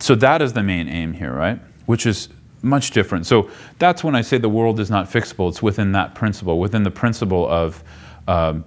[0.00, 1.58] so that is the main aim here, right?
[1.86, 2.28] Which is
[2.62, 3.26] much different.
[3.26, 5.48] So that's when I say the world is not fixable.
[5.48, 7.82] It's within that principle, within the principle of
[8.28, 8.64] um,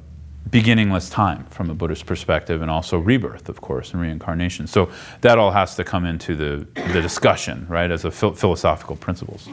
[0.49, 4.67] beginningless time from a Buddhist perspective, and also rebirth, of course, and reincarnation.
[4.67, 4.89] So
[5.21, 9.47] that all has to come into the, the discussion, right, as a phil- philosophical principles.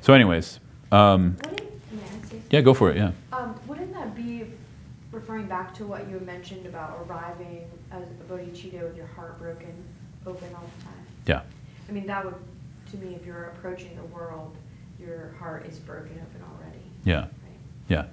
[0.00, 0.58] So, anyways,
[0.90, 1.60] um, Wouldn't,
[1.92, 2.96] may I say yeah, go for it.
[2.96, 3.12] Yeah.
[3.32, 4.46] Um, wouldn't that be
[5.32, 9.72] referring back to what you mentioned about arriving as a bodhicitta with your heart broken
[10.26, 11.06] open all the time?
[11.26, 11.42] Yeah.
[11.88, 12.34] I mean, that would,
[12.90, 14.54] to me, if you're approaching the world,
[15.00, 16.82] your heart is broken open already.
[17.04, 17.20] Yeah.
[17.20, 17.30] Right?
[17.88, 18.04] Yeah.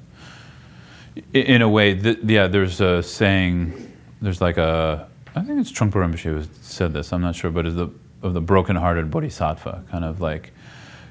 [1.34, 5.96] In a way, th- yeah, there's a saying, there's like a, I think it's Trungpa
[5.96, 7.90] Rinpoche who said this, I'm not sure, but is the,
[8.22, 10.54] of the broken-hearted bodhisattva, kind of like,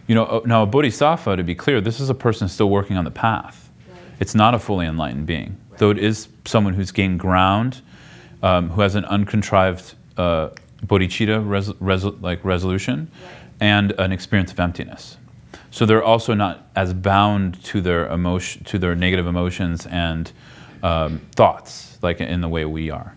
[0.06, 2.96] you know, uh, now a bodhisattva, to be clear, this is a person still working
[2.96, 3.70] on the path.
[3.90, 3.98] Right.
[4.20, 7.80] It's not a fully enlightened being, though it is someone who's gained ground,
[8.42, 10.50] um, who has an uncontrived uh,
[10.86, 13.10] bodhicitta res- res- like resolution,
[13.60, 15.16] and an experience of emptiness.
[15.70, 20.30] So they're also not as bound to their emotion, to their negative emotions and
[20.82, 23.14] um, thoughts, like in the way we are.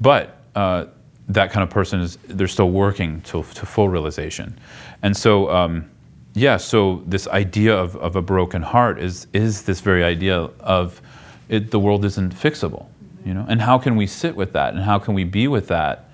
[0.00, 0.86] But uh,
[1.28, 4.58] that kind of person is they're still working to, to full realization,
[5.02, 5.88] and so um,
[6.34, 6.56] yeah.
[6.56, 11.00] So this idea of, of a broken heart is is this very idea of
[11.48, 12.86] it, the world isn't fixable,
[13.24, 13.44] you know.
[13.48, 16.10] And how can we sit with that, and how can we be with that?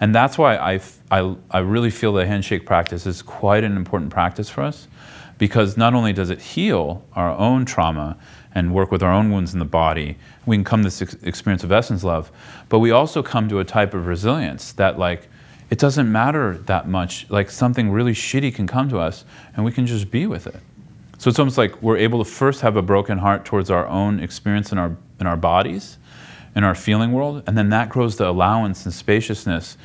[0.00, 4.10] And that's why I, I, I really feel the handshake practice is quite an important
[4.10, 4.88] practice for us
[5.38, 8.16] because not only does it heal our own trauma
[8.54, 10.16] and work with our own wounds in the body,
[10.46, 12.30] we can come to this ex- experience of essence love,
[12.68, 15.28] but we also come to a type of resilience that, like,
[15.70, 17.28] it doesn't matter that much.
[17.30, 19.24] Like, something really shitty can come to us
[19.56, 20.60] and we can just be with it.
[21.24, 24.20] So it's almost like we're able to first have a broken heart towards our own
[24.20, 25.96] experience in our, in our bodies
[26.54, 29.78] in our feeling world, and then that grows the allowance and spaciousness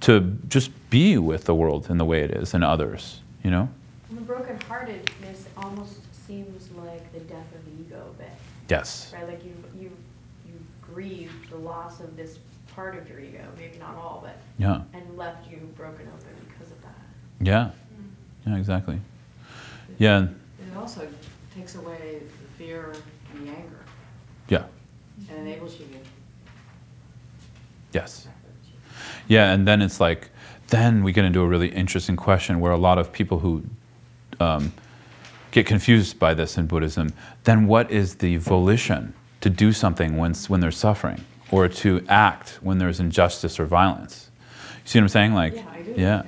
[0.00, 3.70] to just be with the world in the way it is and others, you know?
[4.10, 8.32] And the brokenheartedness almost seems like the death of the ego a bit,
[8.68, 9.14] Yes.
[9.14, 9.26] right?
[9.26, 9.90] Like you, you,
[10.46, 10.52] you
[10.82, 12.38] grieve the loss of this
[12.74, 14.82] part of your ego, maybe not all, but, Yeah.
[14.92, 16.98] and left you broken open because of that.
[17.40, 17.70] Yeah.
[18.46, 19.00] Yeah, exactly.
[19.96, 20.26] Yeah.
[20.82, 21.06] Also
[21.54, 22.92] takes away the fear
[23.32, 23.78] and the anger
[24.48, 24.64] Yeah.
[25.30, 25.98] and enables you to.
[27.92, 28.26] Yes.
[29.28, 30.30] Yeah, and then it's like,
[30.68, 33.62] then we get into a really interesting question where a lot of people who
[34.40, 34.72] um,
[35.52, 37.12] get confused by this in Buddhism,
[37.44, 42.58] then what is the volition to do something when, when there's suffering or to act
[42.60, 44.30] when there's injustice or violence.
[44.84, 45.34] You see what I'm saying?
[45.34, 45.94] Like, Yeah, I do.
[45.96, 46.22] yeah.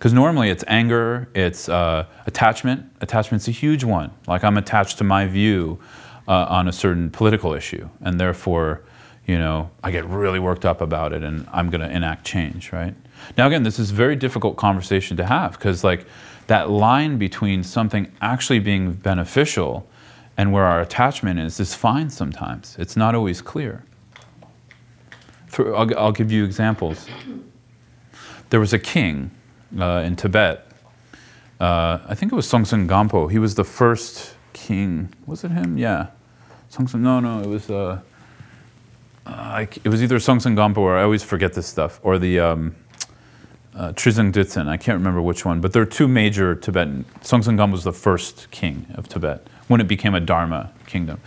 [0.00, 2.90] Because normally it's anger, it's uh, attachment.
[3.02, 4.10] Attachment's a huge one.
[4.26, 5.78] Like I'm attached to my view
[6.26, 8.80] uh, on a certain political issue, and therefore,
[9.26, 12.72] you know, I get really worked up about it, and I'm going to enact change,
[12.72, 12.94] right?
[13.36, 16.06] Now, again, this is a very difficult conversation to have because, like,
[16.46, 19.86] that line between something actually being beneficial
[20.38, 22.74] and where our attachment is is fine sometimes.
[22.78, 23.84] It's not always clear.
[25.58, 27.06] I'll, I'll give you examples.
[28.48, 29.30] There was a king
[29.78, 30.66] uh, in Tibet.
[31.60, 33.30] Uh, I think it was Songtsen Gampo.
[33.30, 35.12] He was the first king.
[35.26, 35.76] Was it him?
[35.76, 36.06] Yeah.
[36.70, 37.00] Songtsen.
[37.00, 37.40] No, no.
[37.40, 37.70] It was.
[37.70, 38.00] Uh,
[39.26, 42.74] uh, it was either Songtsen Gampo or I always forget this stuff, or the um,
[43.76, 44.66] uh, Trisong Detsen.
[44.68, 47.04] I can't remember which one, but there are two major Tibetan.
[47.20, 51.20] Songtsen Gampo was the first king of Tibet when it became a Dharma kingdom,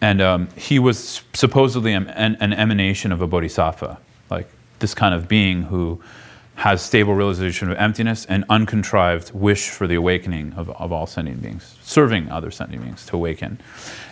[0.00, 3.98] and um, he was supposedly an, an, an emanation of a bodhisattva,
[4.30, 6.00] like this kind of being who
[6.56, 11.42] has stable realization of emptiness and uncontrived wish for the awakening of, of all sentient
[11.42, 13.58] beings, serving other sentient beings to awaken.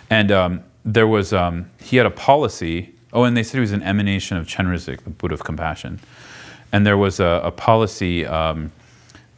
[0.09, 3.71] And um, there was, um, he had a policy, oh, and they said he was
[3.71, 5.99] an emanation of Chenrezig, the Buddha of compassion.
[6.71, 8.71] And there was a, a policy um,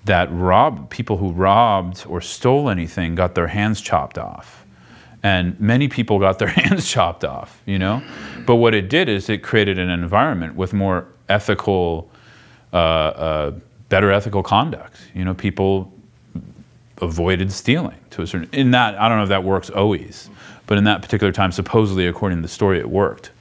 [0.06, 4.66] that robbed, people who robbed or stole anything got their hands chopped off.
[5.24, 8.04] And many people got their hands chopped off, you know?
[8.46, 12.10] But what it did is it created an environment with more ethical,
[12.74, 13.52] uh, uh,
[13.90, 14.98] better ethical conduct.
[15.14, 15.94] You know, people
[17.02, 18.50] avoided stealing to a certain.
[18.52, 20.30] In that, I don't know if that works always,
[20.68, 23.32] but in that particular time, supposedly according to the story, it worked.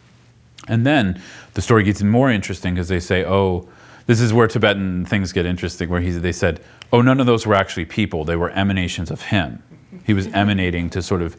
[0.68, 1.20] And then
[1.54, 3.68] the story gets more interesting because they say, oh,
[4.06, 6.60] this is where Tibetan things get interesting, where he, they said,
[6.92, 9.62] oh, none of those were actually people, they were emanations of him.
[10.04, 11.36] He was emanating to sort of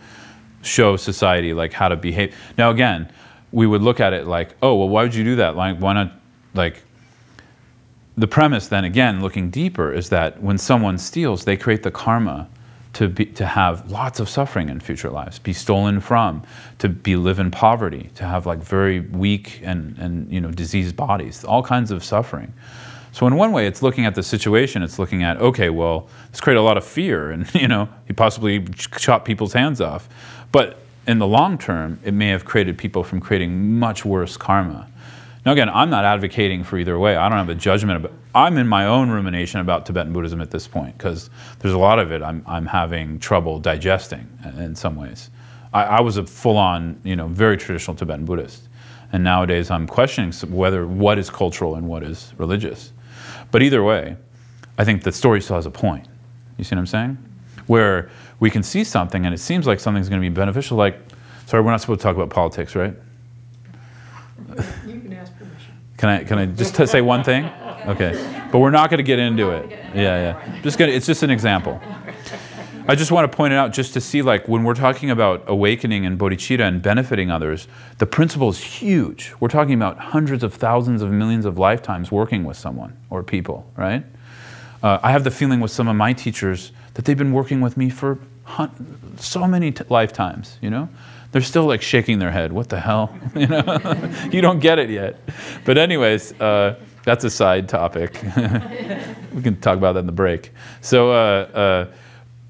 [0.61, 2.35] show society like how to behave.
[2.57, 3.11] Now, again,
[3.51, 5.55] we would look at it like, oh, well, why would you do that?
[5.55, 6.13] Like, why not,
[6.53, 6.81] like,
[8.17, 12.47] the premise then again looking deeper is that when someone steals they create the karma
[12.93, 16.43] to, be, to have lots of suffering in future lives be stolen from
[16.77, 20.95] to be live in poverty to have like very weak and, and you know diseased
[20.95, 22.53] bodies all kinds of suffering.
[23.11, 26.39] So in one way it's looking at the situation it's looking at okay well this
[26.39, 30.07] created a lot of fear and you know he possibly chopped people's hands off.
[30.51, 34.87] But in the long term it may have created people from creating much worse karma
[35.45, 37.17] now, again, I'm not advocating for either way.
[37.17, 38.13] I don't have a judgment about.
[38.33, 41.29] I'm in my own rumination about Tibetan Buddhism at this point because
[41.59, 44.27] there's a lot of it I'm, I'm having trouble digesting
[44.57, 45.29] in some ways.
[45.73, 48.69] I, I was a full-on, you know, very traditional Tibetan Buddhist,
[49.11, 52.93] and nowadays I'm questioning whether what is cultural and what is religious.
[53.51, 54.15] But either way,
[54.77, 56.07] I think the story still has a point.
[56.57, 57.17] You see what I'm saying?
[57.67, 60.77] Where we can see something and it seems like something's going to be beneficial.
[60.77, 60.99] Like,
[61.45, 62.95] sorry, we're not supposed to talk about politics, right?
[64.85, 65.73] You can ask permission.
[66.03, 67.45] Can I, can I just say one thing?
[67.85, 68.11] Okay.
[68.51, 69.69] But we're not going to get into it.
[69.95, 70.61] Yeah, yeah.
[70.61, 71.79] Just gonna, it's just an example.
[72.89, 75.45] I just want to point it out just to see, like, when we're talking about
[75.47, 79.33] awakening and bodhicitta and benefiting others, the principle is huge.
[79.39, 83.71] We're talking about hundreds of thousands of millions of lifetimes working with someone or people,
[83.77, 84.03] right?
[84.83, 87.77] Uh, I have the feeling with some of my teachers that they've been working with
[87.77, 90.89] me for hun- so many t- lifetimes, you know?
[91.33, 92.53] They're still like shaking their head.
[92.53, 93.13] What the hell?
[93.35, 95.19] You know, you don't get it yet.
[95.65, 98.13] But anyways, uh, that's a side topic.
[99.33, 100.51] we can talk about that in the break.
[100.81, 101.93] So, uh, uh,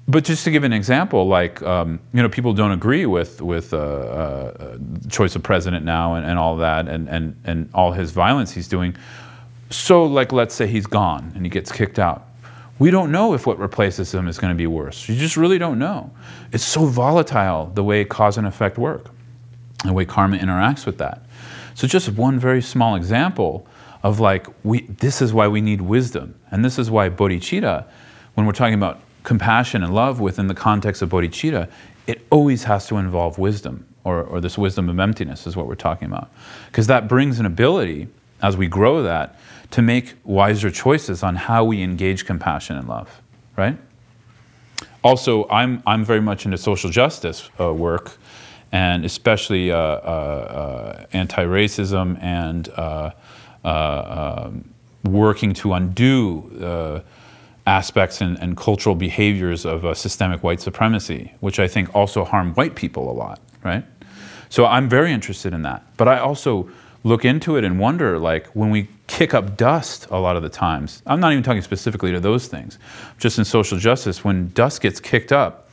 [0.06, 3.72] but just to give an example, like um, you know, people don't agree with with
[3.72, 8.10] uh, uh, choice of president now and, and all that, and, and and all his
[8.10, 8.94] violence he's doing.
[9.70, 12.28] So, like, let's say he's gone and he gets kicked out.
[12.78, 15.08] We don't know if what replaces them is going to be worse.
[15.08, 16.10] You just really don't know.
[16.52, 19.10] It's so volatile the way cause and effect work,
[19.84, 21.22] the way karma interacts with that.
[21.74, 23.66] So, just one very small example
[24.02, 26.34] of like, we, this is why we need wisdom.
[26.50, 27.86] And this is why bodhicitta,
[28.34, 31.70] when we're talking about compassion and love within the context of bodhicitta,
[32.06, 35.74] it always has to involve wisdom, or, or this wisdom of emptiness is what we're
[35.74, 36.30] talking about.
[36.66, 38.08] Because that brings an ability,
[38.42, 39.38] as we grow that,
[39.70, 43.20] to make wiser choices on how we engage compassion and love,
[43.56, 43.76] right?
[45.02, 48.16] Also, I'm, I'm very much into social justice uh, work,
[48.72, 53.10] and especially uh, uh, uh, anti-racism and uh,
[53.64, 54.64] uh, um,
[55.04, 57.02] working to undo
[57.66, 62.52] aspects and, and cultural behaviors of uh, systemic white supremacy, which I think also harm
[62.54, 63.84] white people a lot, right?
[64.48, 65.82] So I'm very interested in that.
[65.96, 66.68] But I also
[67.04, 70.48] look into it and wonder, like, when we kick up dust a lot of the
[70.48, 72.78] times, I'm not even talking specifically to those things,
[73.18, 75.70] just in social justice, when dust gets kicked up,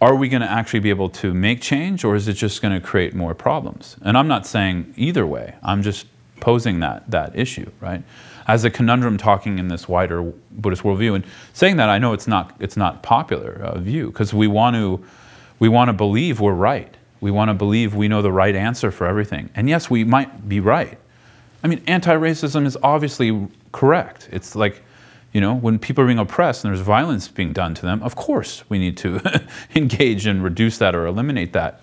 [0.00, 2.74] are we going to actually be able to make change or is it just going
[2.74, 3.96] to create more problems?
[4.02, 5.54] And I'm not saying either way.
[5.62, 6.06] I'm just
[6.40, 8.02] posing that, that issue, right?
[8.48, 10.22] As a conundrum talking in this wider
[10.52, 11.16] Buddhist worldview.
[11.16, 14.74] And saying that, I know it's not, it's not popular uh, view because we want
[14.76, 15.04] to
[15.60, 16.96] we want to believe we're right.
[17.20, 19.50] We want to believe we know the right answer for everything.
[19.54, 20.98] And yes, we might be right.
[21.62, 24.28] I mean, anti racism is obviously correct.
[24.32, 24.82] It's like,
[25.32, 28.16] you know, when people are being oppressed and there's violence being done to them, of
[28.16, 29.20] course we need to
[29.74, 31.82] engage and reduce that or eliminate that.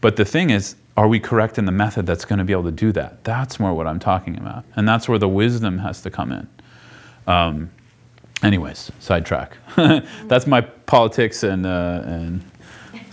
[0.00, 2.64] But the thing is, are we correct in the method that's going to be able
[2.64, 3.22] to do that?
[3.22, 4.64] That's more what I'm talking about.
[4.76, 6.48] And that's where the wisdom has to come in.
[7.26, 7.70] Um,
[8.42, 9.56] anyways, sidetrack.
[9.76, 12.42] that's my politics and, uh, and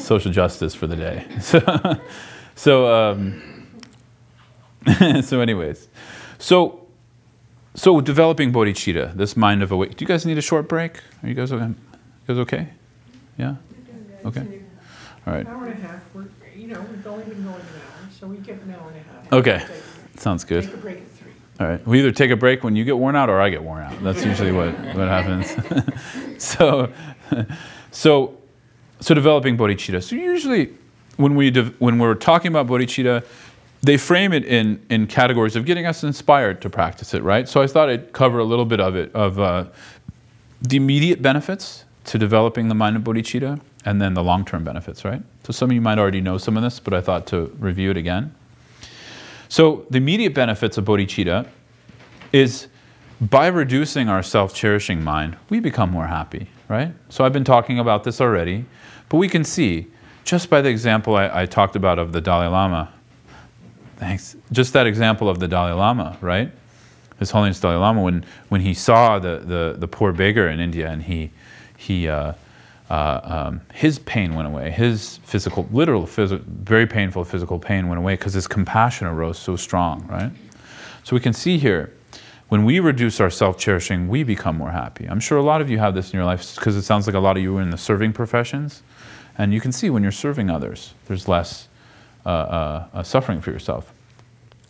[0.03, 1.25] social justice for the day.
[1.41, 1.99] So,
[2.55, 3.41] so, um,
[5.23, 5.87] so anyways,
[6.37, 6.85] so,
[7.73, 9.95] so developing bodhicitta, this mind of awake.
[9.97, 10.99] Do you guys need a short break?
[11.23, 11.65] Are you guys okay?
[11.65, 11.75] You
[12.27, 12.69] guys okay?
[13.37, 13.55] Yeah.
[14.23, 14.61] Okay.
[15.25, 15.47] All right.
[15.47, 18.37] Hour and a half, we're, you know, we've only been going an hour, so we
[18.37, 19.33] get an hour and a half.
[19.33, 19.65] Okay.
[20.17, 20.63] Sounds good.
[20.63, 21.31] Take a break at three.
[21.59, 21.87] All right.
[21.87, 24.03] We either take a break when you get worn out or I get worn out.
[24.03, 25.55] That's usually what, what happens.
[26.43, 26.91] so,
[27.91, 28.37] so,
[29.03, 30.01] so developing bodhicitta.
[30.01, 30.73] So usually
[31.17, 33.25] when, we dev- when we're talking about bodhicitta,
[33.81, 37.49] they frame it in, in categories of getting us inspired to practice it, right?
[37.49, 39.65] So I thought I'd cover a little bit of it, of uh,
[40.61, 45.21] the immediate benefits to developing the mind of bodhicitta and then the long-term benefits, right?
[45.43, 47.91] So some of you might already know some of this, but I thought to review
[47.91, 48.33] it again.
[49.49, 51.45] So the immediate benefits of bodhicitta
[52.31, 52.67] is
[53.19, 56.93] by reducing our self-cherishing mind, we become more happy, right?
[57.09, 58.65] So I've been talking about this already,
[59.13, 59.85] but we can see
[60.23, 62.91] just by the example I, I talked about of the Dalai Lama.
[63.97, 64.35] Thanks.
[64.51, 66.51] Just that example of the Dalai Lama, right?
[67.19, 70.89] His Holiness Dalai Lama, when, when he saw the, the, the poor beggar in India
[70.89, 71.29] and he,
[71.77, 72.33] he uh,
[72.89, 74.71] uh, um, his pain went away.
[74.71, 79.55] His physical, literal, phys- very painful physical pain went away because his compassion arose so
[79.55, 80.31] strong, right?
[81.03, 81.93] So we can see here,
[82.49, 85.05] when we reduce our self-cherishing, we become more happy.
[85.05, 87.15] I'm sure a lot of you have this in your life because it sounds like
[87.15, 88.81] a lot of you are in the serving professions,
[89.37, 91.67] and you can see when you're serving others, there's less
[92.25, 93.91] uh, uh, uh, suffering for yourself.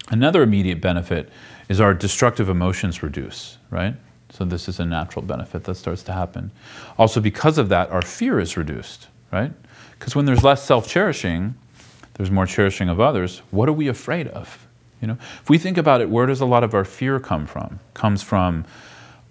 [0.10, 1.30] Another immediate benefit
[1.70, 3.96] is our destructive emotions reduce, right?
[4.30, 6.52] So this is a natural benefit that starts to happen.
[6.98, 9.52] Also, because of that, our fear is reduced, right?
[9.98, 11.54] Because when there's less self-cherishing,
[12.16, 13.42] there's more cherishing of others.
[13.52, 14.68] What are we afraid of?
[15.02, 17.46] You know, if we think about it, where does a lot of our fear come
[17.46, 17.80] from?
[17.94, 18.66] Comes from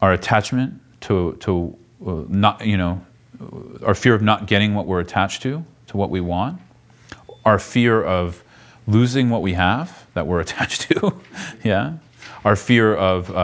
[0.01, 1.77] our attachment to to
[2.07, 3.01] uh, not, you know,
[3.85, 6.61] our fear of not getting what we're attached to, to what we want,
[7.45, 8.43] our fear of
[8.87, 11.15] losing what we have that we're attached to,
[11.65, 11.95] yeah,
[12.45, 13.35] our fear of uh,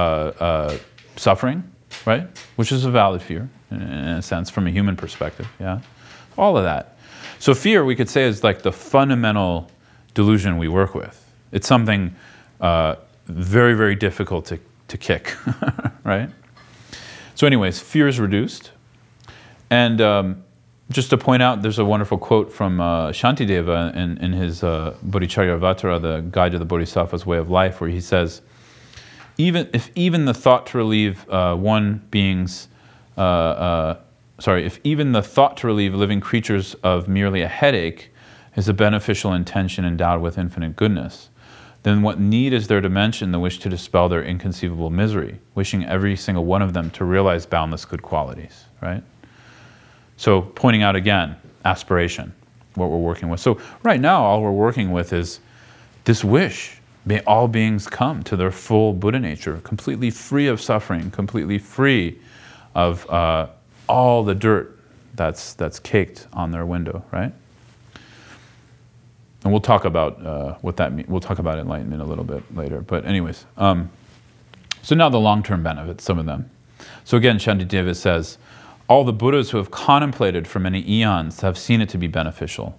[0.40, 0.78] uh,
[1.16, 1.62] suffering,
[2.06, 2.26] right,
[2.56, 5.80] which is a valid fear in, a sense from a human perspective, yeah,
[6.36, 6.96] all of that.
[7.38, 9.70] So fear, we could say, is like the fundamental
[10.14, 11.24] delusion we work with.
[11.52, 12.14] It's something
[12.60, 12.96] uh,
[13.26, 15.36] very, very difficult to, to kick,
[16.04, 16.30] right?
[17.34, 18.72] So, anyways, fear is reduced.
[19.70, 20.44] And um,
[20.90, 24.94] just to point out, there's a wonderful quote from uh, Shantideva in, in his uh,
[25.06, 28.40] Bodhicharyavatara, the Guide to the Bodhisattva's Way of Life, where he says,
[29.36, 32.68] even if even the thought to relieve uh, one being's,
[33.16, 34.00] uh, uh,
[34.40, 38.10] sorry, if even the thought to relieve living creatures of merely a headache
[38.56, 41.28] is a beneficial intention endowed with infinite goodness,
[41.84, 45.84] then what need is there to mention the wish to dispel their inconceivable misery, wishing
[45.84, 49.04] every single one of them to realize boundless good qualities, right?
[50.18, 52.34] So, pointing out again, aspiration,
[52.74, 53.38] what we're working with.
[53.38, 55.38] So, right now, all we're working with is
[56.04, 56.80] this wish.
[57.04, 62.18] May all beings come to their full Buddha nature, completely free of suffering, completely free
[62.74, 63.46] of uh,
[63.88, 64.76] all the dirt
[65.14, 67.32] that's, that's caked on their window, right?
[69.44, 71.08] And we'll talk about uh, what that means.
[71.08, 72.80] We'll talk about enlightenment a little bit later.
[72.80, 73.88] But, anyways, um,
[74.82, 76.50] so now the long term benefits, some of them.
[77.04, 78.36] So, again, Shantideva says,
[78.88, 82.78] all the Buddhas who have contemplated for many eons have seen it to be beneficial,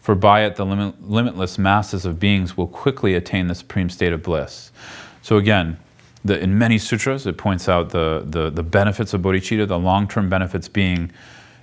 [0.00, 4.12] for by it the limit, limitless masses of beings will quickly attain the supreme state
[4.12, 4.72] of bliss.
[5.20, 5.78] So again,
[6.24, 10.28] the, in many sutras, it points out the, the, the benefits of bodhicitta, the long-term
[10.28, 11.12] benefits being,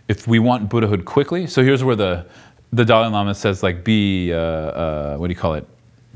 [0.08, 2.26] if we want Buddhahood quickly, so here's where the,
[2.72, 5.66] the Dalai Lama says, like, be, uh, uh, what do you call it?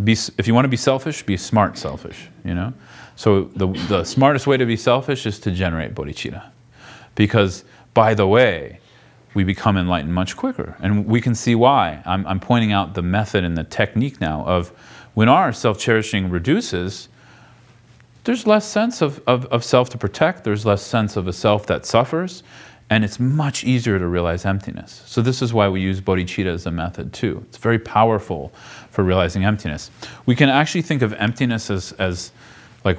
[0.03, 2.73] Be, if you want to be selfish, be smart selfish, you know?
[3.15, 6.52] So the, the smartest way to be selfish is to generate bodhicitta
[7.15, 8.79] because by the way,
[9.33, 10.75] we become enlightened much quicker.
[10.79, 12.01] And we can see why.
[12.05, 14.69] I'm, I'm pointing out the method and the technique now of
[15.13, 17.09] when our self cherishing reduces,
[18.23, 21.65] there's less sense of, of, of self to protect, there's less sense of a self
[21.67, 22.43] that suffers,
[22.89, 25.03] and it's much easier to realize emptiness.
[25.05, 27.43] So this is why we use bodhicitta as a method too.
[27.49, 28.53] It's very powerful
[28.91, 29.89] for realizing emptiness.
[30.25, 32.31] We can actually think of emptiness as, as
[32.85, 32.97] like,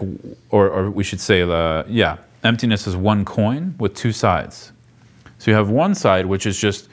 [0.50, 4.72] or, or we should say, uh, yeah, emptiness is one coin with two sides.
[5.38, 6.88] So you have one side, which is just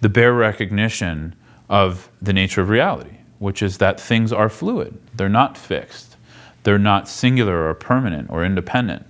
[0.00, 1.34] the bare recognition
[1.68, 4.98] of the nature of reality, which is that things are fluid.
[5.14, 6.16] They're not fixed.
[6.62, 9.06] They're not singular or permanent or independent.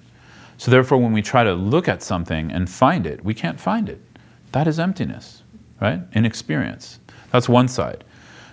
[0.56, 3.88] So therefore, when we try to look at something and find it, we can't find
[3.88, 4.00] it.
[4.52, 5.42] That is emptiness,
[5.80, 6.02] right?
[6.12, 6.98] In experience.
[7.32, 8.04] That's one side.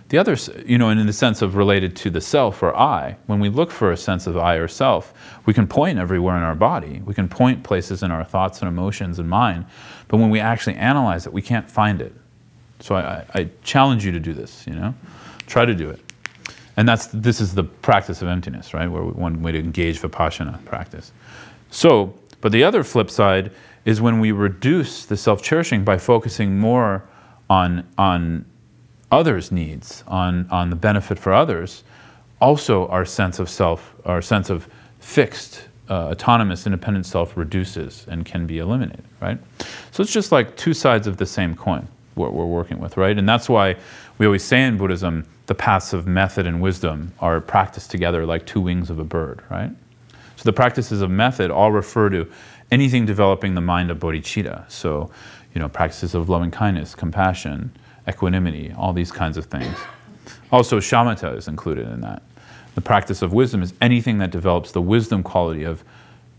[0.10, 3.18] The other, you know, and in the sense of related to the self or I,
[3.26, 5.14] when we look for a sense of I or self,
[5.46, 7.02] we can point everywhere in our body.
[7.06, 9.66] We can point places in our thoughts and emotions and mind.
[10.08, 12.14] But when we actually analyze it, we can't find it.
[12.80, 14.94] So I, I challenge you to do this, you know?
[15.46, 16.00] Try to do it.
[16.78, 18.88] And that's, this is the practice of emptiness, right?
[18.88, 21.12] Where one way to engage Vipassana practice.
[21.70, 23.52] So, but the other flip side
[23.84, 27.04] is when we reduce the self cherishing by focusing more
[27.50, 28.46] on, on
[29.12, 31.84] others' needs, on, on the benefit for others,
[32.40, 34.68] also our sense of self, our sense of
[35.00, 39.40] fixed, uh, autonomous, independent self reduces and can be eliminated, right?
[39.92, 43.18] So it's just like two sides of the same coin what we're working with, right?
[43.18, 43.76] And that's why
[44.18, 48.46] we always say in Buddhism the paths of method and wisdom are practiced together like
[48.46, 49.72] two wings of a bird, right?
[50.36, 52.30] So the practices of method all refer to
[52.70, 54.70] anything developing the mind of bodhicitta.
[54.70, 55.10] So,
[55.54, 57.72] you know, practices of loving kindness, compassion,
[58.08, 59.78] equanimity, all these kinds of things.
[60.52, 62.24] Also, shamatha is included in that.
[62.76, 65.84] The practice of wisdom is anything that develops the wisdom quality of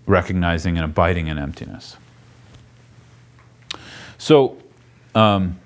[0.07, 1.97] recognizing and abiding in emptiness.
[4.19, 4.57] So,
[5.15, 5.59] um,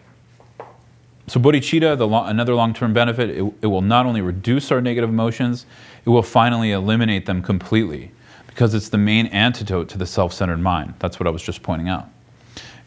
[1.26, 5.08] so bodhicitta, the lo- another long-term benefit, it, it will not only reduce our negative
[5.10, 5.66] emotions,
[6.04, 8.10] it will finally eliminate them completely
[8.46, 10.94] because it's the main antidote to the self-centered mind.
[10.98, 12.08] That's what I was just pointing out.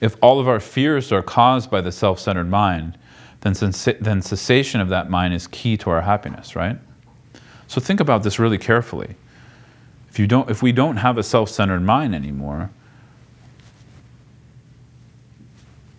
[0.01, 2.97] If all of our fears are caused by the self-centered mind,
[3.45, 6.77] then, sensa- then cessation of that mind is key to our happiness, right?
[7.67, 9.15] So think about this really carefully.
[10.09, 12.71] If, you don't, if we don't have a self-centered mind anymore,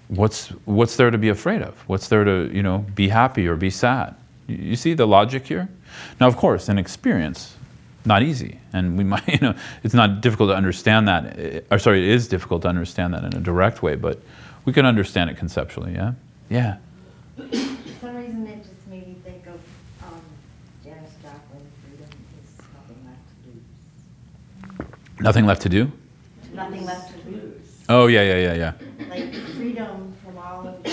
[0.09, 1.77] what's what's there to be afraid of?
[1.89, 4.17] What's there to you know be happy or be sad?
[4.49, 5.69] You, you see the logic here.
[6.21, 7.55] Now, of course, in experience,
[8.05, 11.39] not easy, and we might you know it's not difficult to understand that.
[11.39, 14.21] eh, Or sorry, it is difficult to understand that in a direct way, but
[14.65, 15.93] we can understand it conceptually.
[15.95, 16.15] Yeah,
[16.49, 16.79] yeah.
[17.37, 17.43] For
[18.01, 19.61] some reason, it just made me think of,
[20.03, 20.21] um,
[20.83, 22.09] Janis Joplin, freedom
[22.43, 25.21] is nothing left to lose.
[25.21, 25.93] Nothing left to do.
[26.55, 27.83] Nothing left to lose.
[27.89, 28.73] Oh yeah, yeah, yeah, yeah.
[29.11, 30.87] Like freedom from all of,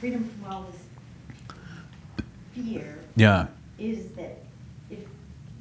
[0.00, 0.80] freedom from all this
[2.54, 3.46] fear Yeah.
[3.78, 4.38] is that
[4.88, 5.00] if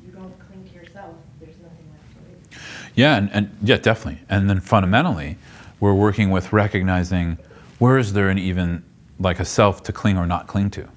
[0.06, 2.20] you don't cling to yourself, there's nothing left to
[2.58, 2.64] lose.
[2.96, 4.22] Yeah, and, and yeah, definitely.
[4.30, 5.38] And then fundamentally,
[5.80, 7.38] we're working with recognizing
[7.80, 8.84] where is there an even
[9.20, 10.88] like a self to cling or not cling to.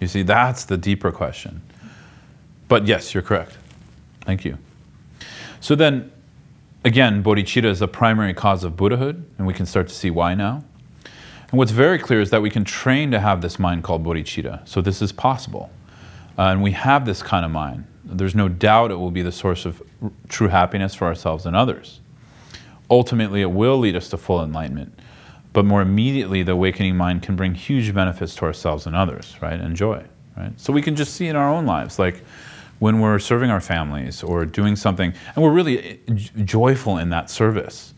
[0.00, 1.62] You see, that's the deeper question.
[2.68, 3.56] But yes, you're correct.
[4.22, 4.58] Thank you.
[5.60, 6.12] So then,
[6.84, 10.34] again, bodhicitta is the primary cause of Buddhahood, and we can start to see why
[10.34, 10.64] now.
[11.50, 14.66] And what's very clear is that we can train to have this mind called bodhicitta.
[14.66, 15.70] So this is possible.
[16.36, 17.84] Uh, and we have this kind of mind.
[18.04, 21.54] There's no doubt it will be the source of r- true happiness for ourselves and
[21.54, 22.00] others.
[22.90, 24.98] Ultimately, it will lead us to full enlightenment.
[25.52, 29.58] But more immediately, the awakening mind can bring huge benefits to ourselves and others, right?
[29.58, 30.04] And joy,
[30.36, 30.52] right?
[30.58, 32.22] So we can just see in our own lives, like
[32.80, 36.12] when we're serving our families or doing something, and we're really eh,
[36.44, 37.94] joyful in that service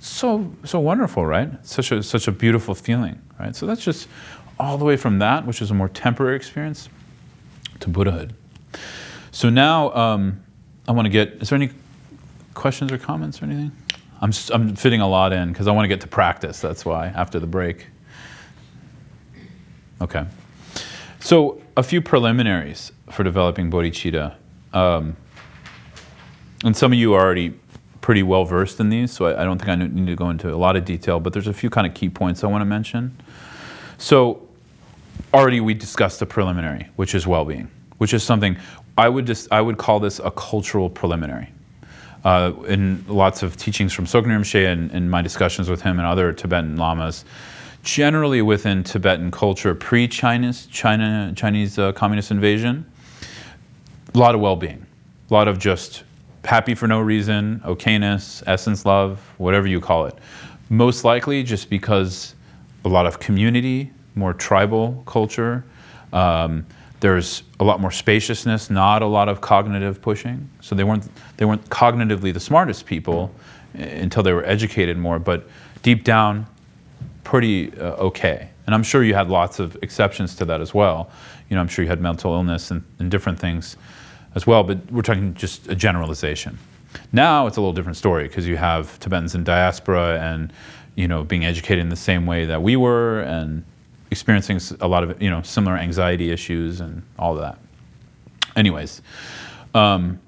[0.00, 1.50] so so wonderful, right?
[1.64, 3.54] Such a such a beautiful feeling, right?
[3.54, 4.08] So that's just
[4.58, 6.88] all the way from that, which is a more temporary experience,
[7.80, 8.34] to Buddhahood.
[9.30, 10.42] So now um,
[10.88, 11.34] I want to get.
[11.42, 11.70] Is there any
[12.54, 13.72] questions or comments or anything?
[14.20, 16.60] I'm I'm fitting a lot in because I want to get to practice.
[16.60, 17.86] That's why after the break.
[20.00, 20.24] Okay.
[21.20, 24.34] So a few preliminaries for developing bodhicitta.
[24.72, 25.16] Um,
[26.64, 27.54] and some of you are already
[28.00, 30.52] pretty well versed in these, so I, I don't think I need to go into
[30.52, 32.66] a lot of detail, but there's a few kind of key points I want to
[32.66, 33.20] mention.
[33.98, 34.46] So,
[35.34, 38.56] already we discussed the preliminary, which is well being, which is something
[38.96, 41.50] I would, just, I would call this a cultural preliminary.
[42.24, 46.06] Uh, in lots of teachings from Tsoknyi Rinpoche and in my discussions with him and
[46.06, 47.24] other Tibetan lamas,
[47.82, 52.84] generally within Tibetan culture pre-Chinese China, Chinese uh, communist invasion,
[54.14, 54.84] a lot of well-being,
[55.30, 56.04] a lot of just
[56.44, 60.14] happy for no reason, okayness, essence love, whatever you call it.
[60.68, 62.34] Most likely just because
[62.84, 65.64] a lot of community, more tribal culture,
[66.12, 66.66] um,
[67.00, 70.48] There's a lot more spaciousness, not a lot of cognitive pushing.
[70.60, 73.34] So they weren't they weren't cognitively the smartest people
[73.78, 75.48] uh, until they were educated more, but
[75.82, 76.46] deep down,
[77.24, 78.50] pretty uh, okay.
[78.66, 81.10] And I'm sure you had lots of exceptions to that as well.
[81.48, 83.76] You know, I'm sure you had mental illness and, and different things
[84.34, 86.58] as well, but we're talking just a generalization.
[87.12, 90.52] Now it's a little different story because you have Tibetans in diaspora and
[90.96, 93.64] you know being educated in the same way that we were and
[94.10, 97.58] experiencing a lot of you know similar anxiety issues and all of that.
[98.56, 99.02] Anyways,
[99.74, 100.18] um,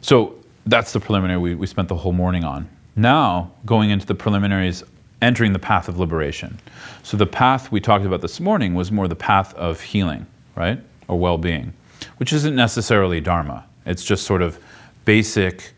[0.00, 0.34] so
[0.66, 2.68] that's the preliminary we, we spent the whole morning on.
[2.96, 4.82] Now going into the preliminaries,
[5.22, 6.58] entering the path of liberation.
[7.02, 10.26] So the path we talked about this morning was more the path of healing,
[10.56, 11.72] right, or well-being,
[12.16, 13.64] which isn't necessarily dharma.
[13.86, 14.58] It's just sort of
[15.04, 15.72] basic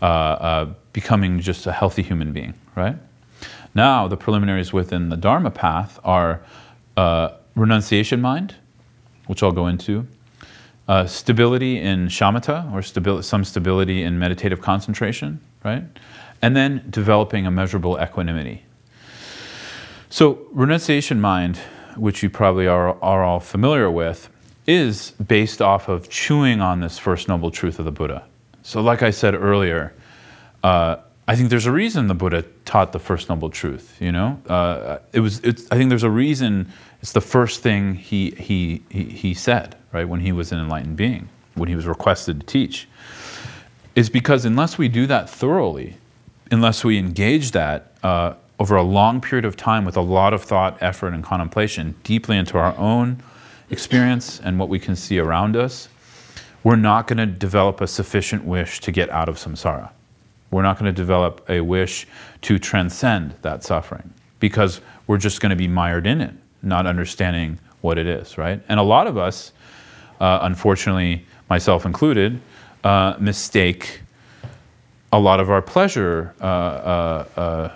[0.00, 2.96] uh, uh, becoming just a healthy human being, right?
[3.74, 6.40] Now, the preliminaries within the Dharma path are
[6.98, 8.56] uh, renunciation mind,
[9.28, 10.04] which I'll go into,
[10.88, 15.84] uh, stability in shamatha, or stabi- some stability in meditative concentration, right?
[16.42, 18.64] And then developing a measurable equanimity.
[20.10, 21.58] So, renunciation mind,
[21.96, 24.28] which you probably are, are all familiar with,
[24.66, 28.24] is based off of chewing on this first noble truth of the Buddha.
[28.62, 29.92] So, like I said earlier,
[30.64, 30.96] uh,
[31.28, 33.98] I think there's a reason the Buddha taught the first noble truth.
[34.00, 35.44] You know, uh, it was.
[35.44, 36.72] I think there's a reason.
[37.00, 41.28] It's the first thing he, he he said right when he was an enlightened being,
[41.54, 42.88] when he was requested to teach,
[43.94, 45.96] is because unless we do that thoroughly,
[46.50, 50.42] unless we engage that uh, over a long period of time with a lot of
[50.42, 53.22] thought, effort, and contemplation deeply into our own
[53.70, 55.88] experience and what we can see around us,
[56.64, 59.90] we're not going to develop a sufficient wish to get out of samsara.
[60.50, 62.06] We're not going to develop a wish
[62.42, 67.58] to transcend that suffering because we're just going to be mired in it, not understanding
[67.80, 68.60] what it is, right?
[68.68, 69.52] And a lot of us,
[70.20, 72.40] uh, unfortunately, myself included,
[72.84, 74.00] uh, mistake
[75.12, 77.72] a lot of our pleasure, uh, uh, uh,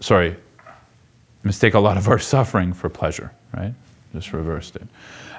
[0.00, 0.36] sorry,
[1.42, 3.74] mistake a lot of our suffering for pleasure, right?
[4.12, 4.86] Just reversed it.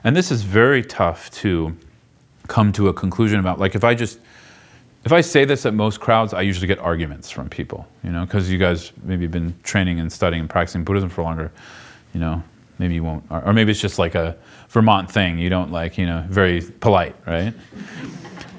[0.04, 1.76] And this is very tough to
[2.48, 3.60] come to a conclusion about.
[3.60, 4.20] Like, if I just,
[5.04, 8.26] if I say this at most crowds, I usually get arguments from people, you know,
[8.26, 11.52] because you guys maybe been training and studying and practicing Buddhism for longer,
[12.14, 12.44] you know,
[12.82, 14.36] maybe you won't, or, or maybe it's just like a
[14.70, 15.38] Vermont thing.
[15.38, 17.54] You don't like, you know, very polite, right?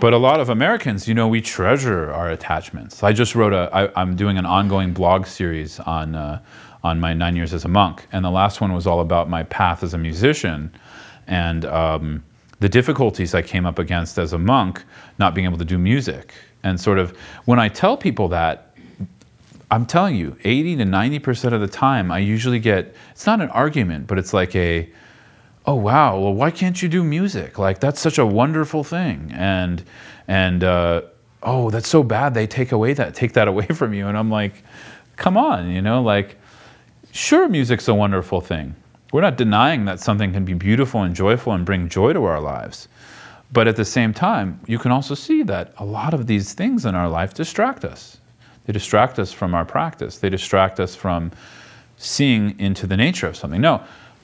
[0.01, 3.03] But a lot of Americans, you know, we treasure our attachments.
[3.03, 6.41] I just wrote a, I, I'm doing an ongoing blog series on, uh,
[6.83, 8.07] on my nine years as a monk.
[8.13, 10.73] And the last one was all about my path as a musician
[11.27, 12.25] and um,
[12.61, 14.85] the difficulties I came up against as a monk,
[15.19, 16.33] not being able to do music.
[16.63, 18.72] And sort of when I tell people that,
[19.73, 23.49] I'm telling you, 80 to 90% of the time, I usually get, it's not an
[23.49, 24.89] argument, but it's like a,
[25.67, 27.59] oh wow well why can't you do music?
[27.59, 29.33] Like that's such a wonderful thing.
[29.35, 29.83] And
[30.29, 31.03] and uh,
[31.43, 34.09] oh that's so bad they take away that take that away from you.
[34.09, 34.63] And i'm like
[35.17, 36.39] come on you know like
[37.13, 38.75] sure music's a wonderful thing.
[39.13, 42.41] We're not denying that something can be beautiful and joyful and bring joy to our
[42.41, 42.89] lives.
[43.53, 46.87] But at the same time you can also see that a lot of these things
[46.87, 48.19] in our life distract us
[48.67, 51.31] they distract us from our practice they distract us from
[51.97, 53.83] seeing into the nature of something no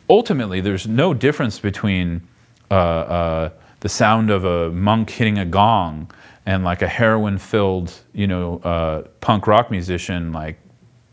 [0.08, 2.22] ultimately, there's no difference between
[2.70, 6.10] uh, uh, the sound of a monk hitting a gong
[6.46, 10.58] and like a heroin-filled, you know, uh, punk rock musician like,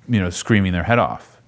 [0.08, 1.42] you know, screaming their head off.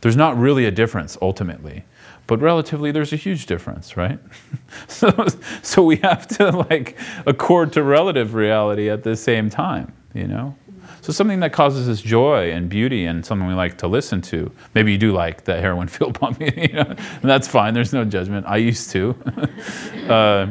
[0.00, 1.84] There's not really a difference ultimately,
[2.26, 4.18] but relatively, there's a huge difference, right?
[4.88, 5.26] so,
[5.62, 6.96] so we have to like
[7.26, 10.56] accord to relative reality at the same time, you know.
[11.02, 14.50] So something that causes us joy and beauty and something we like to listen to.
[14.74, 17.74] Maybe you do like the heroin field pump, you know, and that's fine.
[17.74, 18.46] There's no judgment.
[18.46, 19.16] I used to.
[20.08, 20.48] uh,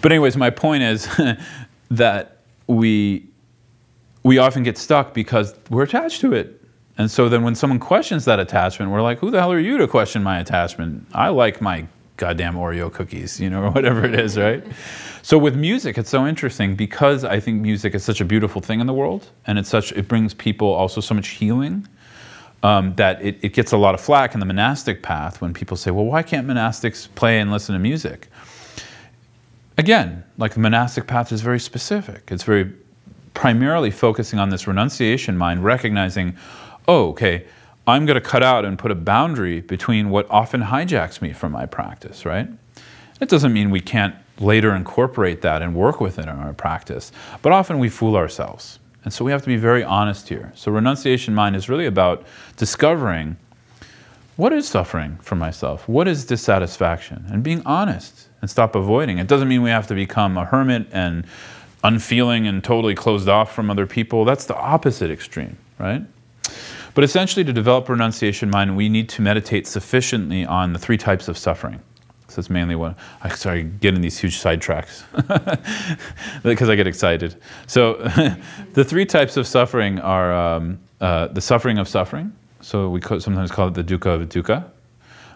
[0.00, 1.08] but anyways, my point is
[1.90, 3.28] that we
[4.24, 6.60] we often get stuck because we're attached to it.
[6.98, 9.78] And so then when someone questions that attachment, we're like, who the hell are you
[9.78, 11.06] to question my attachment?
[11.12, 11.86] I like my
[12.22, 14.64] goddamn Oreo cookies, you know, or whatever it is, right?
[15.22, 18.78] So with music, it's so interesting because I think music is such a beautiful thing
[18.78, 21.88] in the world, and it's such it brings people also so much healing
[22.62, 25.76] um, that it, it gets a lot of flack in the monastic path when people
[25.76, 28.28] say, well, why can't monastics play and listen to music?
[29.76, 32.30] Again, like the monastic path is very specific.
[32.30, 32.72] It's very
[33.34, 36.36] primarily focusing on this renunciation mind, recognizing,
[36.86, 37.46] oh, okay,
[37.86, 41.52] I'm going to cut out and put a boundary between what often hijacks me from
[41.52, 42.48] my practice, right?
[43.20, 47.12] It doesn't mean we can't later incorporate that and work with it in our practice,
[47.42, 48.78] but often we fool ourselves.
[49.04, 50.52] And so we have to be very honest here.
[50.54, 52.24] So, renunciation mind is really about
[52.56, 53.36] discovering
[54.36, 59.18] what is suffering for myself, what is dissatisfaction, and being honest and stop avoiding.
[59.18, 61.24] It doesn't mean we have to become a hermit and
[61.82, 64.24] unfeeling and totally closed off from other people.
[64.24, 66.02] That's the opposite extreme, right?
[66.94, 70.98] But essentially, to develop a renunciation mind, we need to meditate sufficiently on the three
[70.98, 71.80] types of suffering.
[72.28, 75.02] So that's mainly what I sorry getting these huge sidetracks
[76.42, 77.36] because I get excited.
[77.66, 77.94] So
[78.72, 82.32] the three types of suffering are um, uh, the suffering of suffering.
[82.62, 84.64] So we co- sometimes call it the dukkha of dukkha,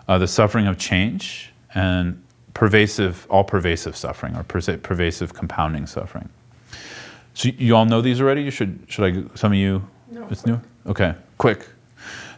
[0.08, 2.22] uh, the suffering of change, and
[2.54, 6.30] pervasive, all pervasive suffering or persa- pervasive compounding suffering.
[7.34, 8.42] So you all know these already.
[8.42, 10.58] You should should I some of you No, it's new?
[10.86, 11.66] Okay, quick.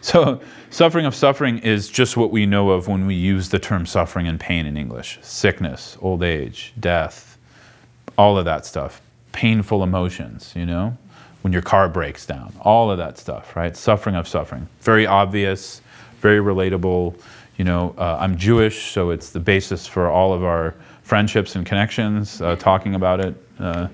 [0.00, 0.40] So,
[0.70, 4.28] suffering of suffering is just what we know of when we use the term suffering
[4.28, 7.38] and pain in English sickness, old age, death,
[8.16, 9.00] all of that stuff.
[9.32, 10.96] Painful emotions, you know,
[11.42, 13.76] when your car breaks down, all of that stuff, right?
[13.76, 14.68] Suffering of suffering.
[14.80, 15.82] Very obvious,
[16.20, 17.18] very relatable.
[17.56, 21.66] You know, uh, I'm Jewish, so it's the basis for all of our friendships and
[21.66, 23.88] connections, uh, talking about it, uh,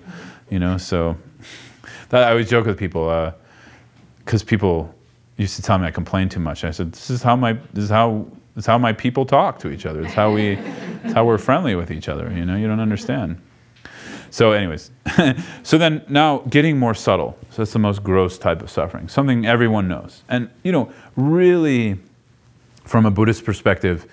[0.50, 1.16] you know, so
[2.10, 3.34] that I always joke with people
[4.24, 4.93] because people
[5.36, 6.64] used to tell me I complained too much.
[6.64, 9.58] I said, "This is how my this is how this is how my people talk
[9.60, 10.02] to each other.
[10.02, 10.58] It's how we
[11.04, 12.30] it's how we're friendly with each other.
[12.32, 13.40] You know, you don't understand."
[14.30, 14.90] So, anyways,
[15.62, 17.38] so then now getting more subtle.
[17.50, 21.98] So that's the most gross type of suffering, something everyone knows, and you know, really,
[22.84, 24.06] from a Buddhist perspective,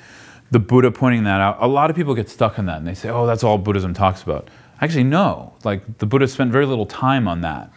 [0.52, 1.58] the Buddha pointing that out.
[1.60, 3.94] A lot of people get stuck in that, and they say, "Oh, that's all Buddhism
[3.94, 4.50] talks about."
[4.82, 5.54] Actually, no.
[5.64, 7.72] Like the Buddha spent very little time on that.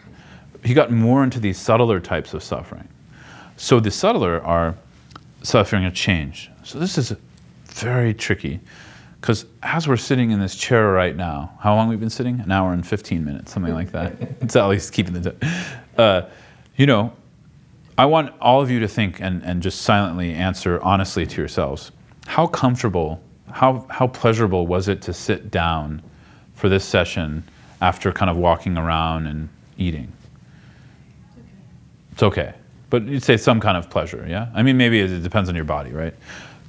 [0.65, 2.89] He got more into these subtler types of suffering.
[3.57, 4.75] So the subtler are
[5.43, 6.51] suffering a change.
[6.65, 7.15] So this is
[7.67, 8.61] very tricky
[9.21, 12.41] because as we're sitting in this chair right now, how long we've been sitting?
[12.41, 14.13] An hour and 15 minutes, something like that.
[14.41, 15.51] it's at least keeping the time.
[15.97, 16.23] Uh,
[16.77, 17.13] you know,
[17.97, 21.93] I want all of you to think and, and just silently answer honestly to yourselves.
[22.27, 26.03] How comfortable, how, how pleasurable was it to sit down
[26.55, 27.45] for this session
[27.81, 29.49] after kind of walking around and
[29.79, 30.13] eating?
[32.13, 32.55] It's okay.
[32.95, 34.51] But you'd say some kind of pleasure, yeah?
[34.55, 36.15] I mean, maybe it depends on your body, right?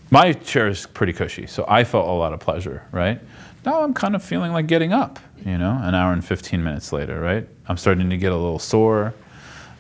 [0.10, 3.22] My chair is pretty cushy, so I felt a lot of pleasure, right?
[3.64, 6.92] Now I'm kind of feeling like getting up, you know, an hour and 15 minutes
[6.92, 7.48] later, right?
[7.68, 9.14] I'm starting to get a little sore.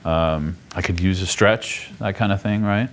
[0.03, 2.91] Um, I could use a stretch, that kind of thing, right?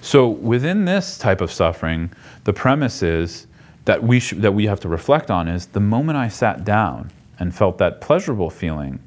[0.00, 2.10] So within this type of suffering,
[2.42, 3.46] the premise is
[3.84, 7.12] that we, sh- that we have to reflect on is the moment I sat down
[7.38, 8.98] and felt that pleasurable feeling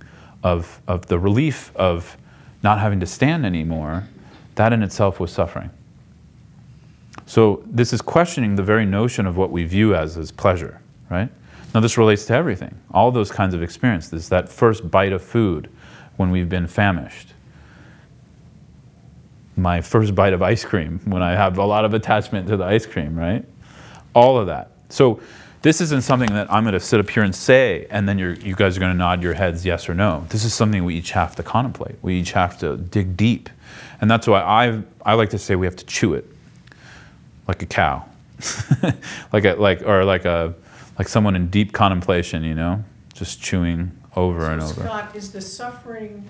[0.42, 2.16] of, of the relief of
[2.64, 4.08] not having to stand anymore,
[4.56, 5.70] that in itself was suffering.
[7.26, 11.30] So this is questioning the very notion of what we view as as pleasure, right?
[11.74, 12.76] Now this relates to everything.
[12.92, 15.70] All those kinds of experiences, that first bite of food
[16.18, 17.34] when we've been famished.
[19.56, 22.64] My first bite of ice cream when I have a lot of attachment to the
[22.64, 23.46] ice cream, right?
[24.14, 24.72] All of that.
[24.90, 25.20] So
[25.64, 28.34] this isn't something that I'm going to sit up here and say, and then you're,
[28.34, 30.26] you guys are going to nod your heads yes or no.
[30.28, 31.96] This is something we each have to contemplate.
[32.02, 33.50] We each have to dig deep.
[34.02, 36.28] And that's why I, I like to say we have to chew it
[37.48, 38.06] like a cow,
[39.34, 40.54] like a, like, or like a,
[41.00, 42.84] like someone in deep contemplation, you know,
[43.14, 44.82] just chewing over and So over.
[44.82, 46.30] Scott, is the suffering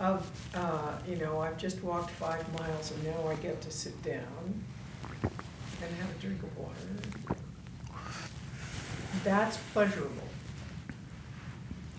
[0.00, 4.02] of, uh, you know, I've just walked five miles and now I get to sit
[4.02, 4.64] down
[5.22, 6.72] and have a drink of water.
[9.22, 10.10] That's pleasurable.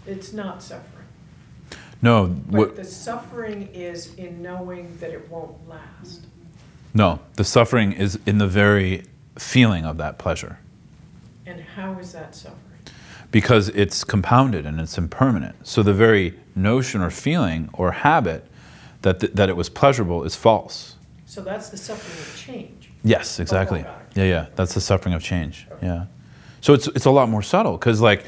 [0.07, 0.91] It's not suffering.
[2.01, 6.25] No, But what, the suffering is in knowing that it won't last.
[6.93, 9.03] no, the suffering is in the very
[9.39, 10.59] feeling of that pleasure.
[11.45, 12.61] And how is that suffering?
[13.31, 15.67] because it's compounded and it's impermanent.
[15.67, 18.45] So the very notion or feeling or habit
[19.01, 20.95] that, th- that it was pleasurable is false.
[21.25, 22.91] So that's the suffering of change.
[23.03, 23.81] Yes, exactly.
[23.81, 24.17] got it.
[24.17, 24.45] Yeah, yeah.
[24.55, 25.67] That's the suffering of change.
[25.81, 26.05] Yeah.
[26.65, 28.25] So it's, it's a lot more subtle because, like,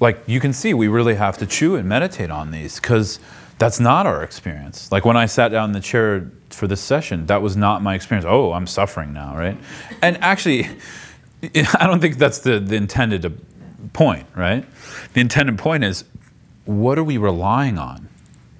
[0.00, 3.20] like you can see, we really have to chew and meditate on these because
[3.58, 4.90] that's not our experience.
[4.90, 7.94] Like when I sat down in the chair for this session, that was not my
[7.94, 8.24] experience.
[8.26, 9.58] Oh, I'm suffering now, right?
[10.00, 10.66] And actually,
[11.74, 13.30] I don't think that's the, the intended uh,
[13.92, 14.64] point, right?
[15.12, 16.06] The intended point is
[16.64, 18.08] what are we relying on?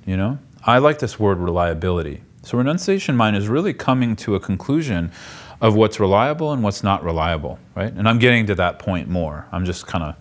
[0.05, 0.39] You know?
[0.65, 2.21] I like this word reliability.
[2.43, 5.13] So renunciation mind is really coming to a conclusion
[5.63, 7.93] of what's reliable and what's not reliable, right?
[7.93, 9.47] And I'm getting to that point more.
[9.53, 10.17] I'm just kind of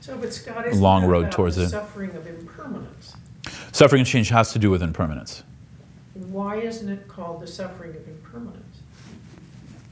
[0.00, 1.68] So, but Scott, isn't Long road towards it.
[1.68, 3.14] suffering of impermanence?
[3.72, 5.42] suffering and change has to do with impermanence.
[6.14, 8.78] Why isn't it called the suffering of impermanence?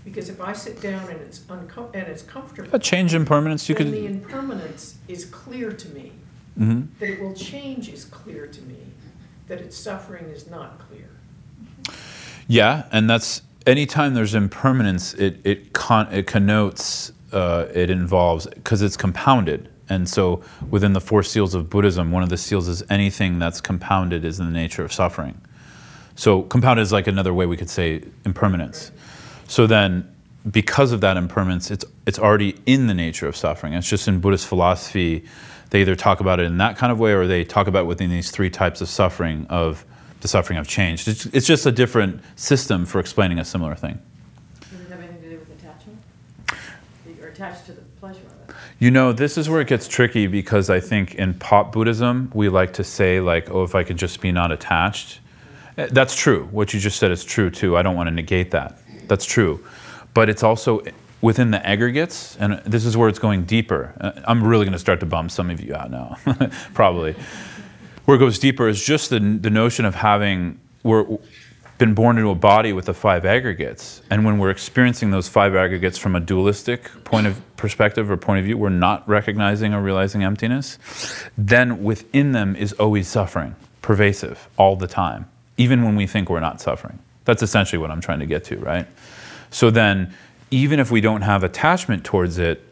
[0.05, 3.75] Because if I sit down and it's uncom- and it's comfortable, A change impermanence, you
[3.75, 4.11] then the could.
[4.11, 6.13] impermanence is clear to me.
[6.57, 8.77] hmm That it will change is clear to me.
[9.49, 11.09] That its suffering is not clear.
[12.47, 18.83] Yeah, and that's anytime there's impermanence, it it con- it connotes uh, it involves because
[18.83, 22.83] it's compounded, and so within the four seals of Buddhism, one of the seals is
[22.91, 25.41] anything that's compounded is in the nature of suffering.
[26.17, 28.91] So compounded is like another way we could say impermanence.
[29.47, 30.13] So then,
[30.51, 33.75] because of that impermanence, it's it's already in the nature of suffering.
[33.75, 35.27] It's just in Buddhist philosophy,
[35.71, 38.09] they either talk about it in that kind of way or they talk about within
[38.09, 39.85] these three types of suffering of
[40.21, 41.07] the suffering of change.
[41.07, 44.01] It's, it's just a different system for explaining a similar thing.
[44.71, 45.99] Does it have anything to do with attachment?
[47.19, 48.55] You're attached to the pleasure of it.
[48.81, 52.49] You know, this is where it gets tricky because I think in pop Buddhism, we
[52.49, 55.21] like to say, like, oh, if I could just be not attached.
[55.77, 56.49] Eh, That's true.
[56.51, 57.77] What you just said is true, too.
[57.77, 58.79] I don't want to negate that.
[59.09, 59.65] That's true.
[60.15, 60.83] But it's also
[61.21, 63.93] within the aggregates, and this is where it's going deeper.
[64.01, 66.17] Uh, I'm really going to start to bum some of you out now,
[66.75, 67.17] probably.
[68.09, 71.05] Where it goes deeper is just the, the notion of having, we're
[71.77, 74.01] been born into a body with the five aggregates.
[74.09, 78.39] And when we're experiencing those five aggregates from a dualistic point of perspective or point
[78.39, 80.79] of view, we're not recognizing or realizing emptiness,
[81.37, 85.29] then within them is always suffering, pervasive, all the time,
[85.59, 86.99] even when we think we're not suffering.
[87.27, 88.87] That's essentially what I'm trying to get to, right?
[89.51, 90.15] So then,
[90.51, 92.65] even if we don't have attachment towards it,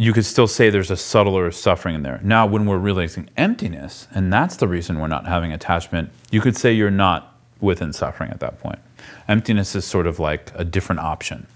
[0.00, 2.20] you could still say there's a subtler suffering in there.
[2.22, 6.56] Now, when we're realizing emptiness, and that's the reason we're not having attachment, you could
[6.56, 8.78] say you're not within suffering at that point.
[9.26, 11.48] Emptiness is sort of like a different option.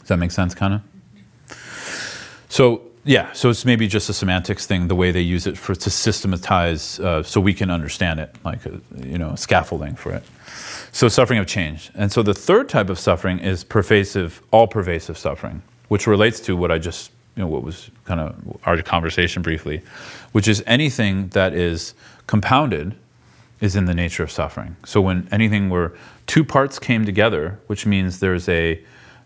[0.00, 1.56] Does that make sense, kind of?
[2.50, 5.74] So, yeah, so it's maybe just a semantics thing, the way they use it for
[5.74, 10.22] to systematize, uh, so we can understand it, like a, you know, scaffolding for it.
[10.92, 15.62] So suffering of change, and so the third type of suffering is pervasive, all-pervasive suffering,
[15.90, 19.82] which relates to what I just, you know, what was kind of our conversation briefly,
[20.30, 21.94] which is anything that is
[22.28, 22.94] compounded
[23.60, 24.76] is in the nature of suffering.
[24.86, 25.92] So when anything where
[26.28, 28.80] two parts came together, which means there's a,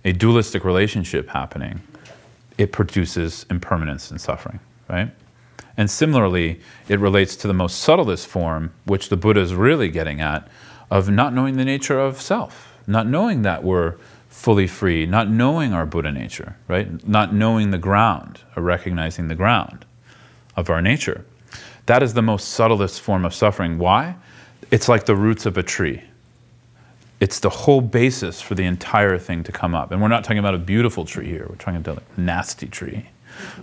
[0.06, 1.82] a dualistic relationship happening,
[2.56, 4.58] it produces impermanence and suffering,
[4.88, 5.10] right?
[5.76, 10.22] And similarly, it relates to the most subtlest form, which the Buddha is really getting
[10.22, 10.48] at,
[10.90, 13.96] of not knowing the nature of self, not knowing that we're
[14.35, 17.07] fully free, not knowing our Buddha nature, right?
[17.09, 19.87] Not knowing the ground, or recognizing the ground
[20.55, 21.24] of our nature.
[21.87, 23.78] That is the most subtlest form of suffering.
[23.78, 24.16] Why?
[24.70, 26.03] It's like the roots of a tree.
[27.20, 29.93] It's the whole basis for the entire thing to come up.
[29.93, 31.47] And we're not talking about a beautiful tree here.
[31.49, 33.07] We're talking about a nasty tree.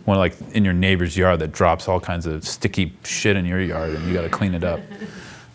[0.06, 3.62] One like in your neighbor's yard that drops all kinds of sticky shit in your
[3.62, 4.80] yard and you got to clean it up,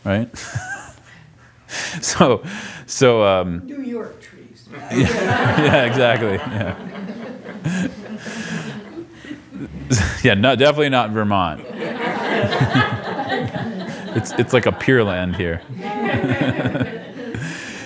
[0.04, 0.28] right?
[2.00, 2.44] so,
[2.86, 4.35] so um, New York trees.
[4.90, 6.34] yeah, exactly.
[6.34, 6.76] Yeah,
[10.22, 11.60] yeah, no, definitely not Vermont.
[14.16, 15.62] it's it's like a pure land here.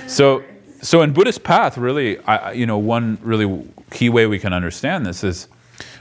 [0.07, 0.43] so,
[0.81, 5.05] so in Buddhist path, really, I- you know, one really key way we can understand
[5.05, 5.49] this is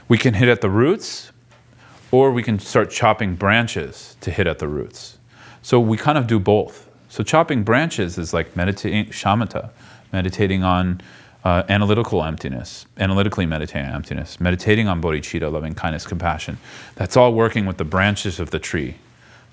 [0.08, 1.30] we can hit at the roots,
[2.10, 5.18] or we can start chopping branches to hit at the roots.
[5.62, 6.88] So we kind of do both.
[7.10, 9.70] So chopping branches is like meditating shamatha,
[10.12, 11.00] meditating on
[11.44, 16.58] uh, analytical emptiness, analytically meditating on emptiness, meditating on bodhicitta, loving kindness, compassion.
[16.96, 18.96] That's all working with the branches of the tree,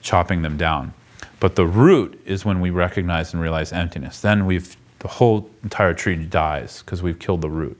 [0.01, 0.93] chopping them down.
[1.39, 4.22] But the root is when we recognize and realize emptiness.
[4.22, 7.78] Then we've the whole entire tree dies because we've killed the root.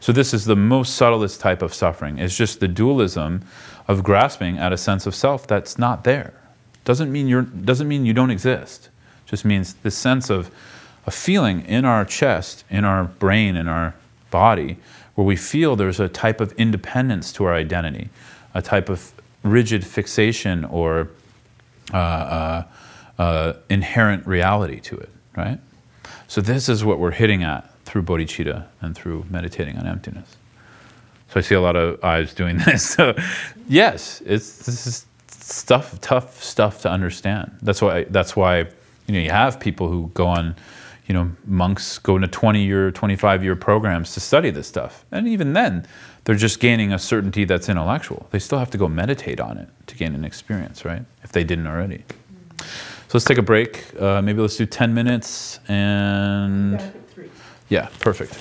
[0.00, 2.18] So this is the most subtlest type of suffering.
[2.18, 3.42] It's just the dualism
[3.88, 6.32] of grasping at a sense of self that's not there.
[6.84, 8.88] Doesn't mean you're doesn't mean you don't exist.
[9.26, 10.50] Just means the sense of
[11.06, 13.94] a feeling in our chest, in our brain, in our
[14.30, 14.76] body,
[15.14, 18.10] where we feel there's a type of independence to our identity,
[18.54, 21.08] a type of rigid fixation or
[21.94, 22.64] uh, uh,
[23.18, 25.58] uh, inherent reality to it, right?
[26.28, 30.36] So this is what we're hitting at through bodhicitta and through meditating on emptiness.
[31.28, 32.88] So I see a lot of eyes doing this.
[32.88, 33.14] So
[33.68, 37.56] yes, it's this is stuff, tough stuff to understand.
[37.62, 38.58] That's why that's why
[39.06, 40.56] you know you have people who go on,
[41.06, 45.28] you know, monks go into 20 year, 25 year programs to study this stuff, and
[45.28, 45.86] even then,
[46.24, 48.26] they're just gaining a certainty that's intellectual.
[48.32, 51.04] They still have to go meditate on it to gain an experience, right?
[51.22, 52.04] If they didn't already.
[52.58, 53.84] So let's take a break.
[54.00, 56.80] Uh, maybe let's do 10 minutes and
[57.68, 58.36] yeah, perfect.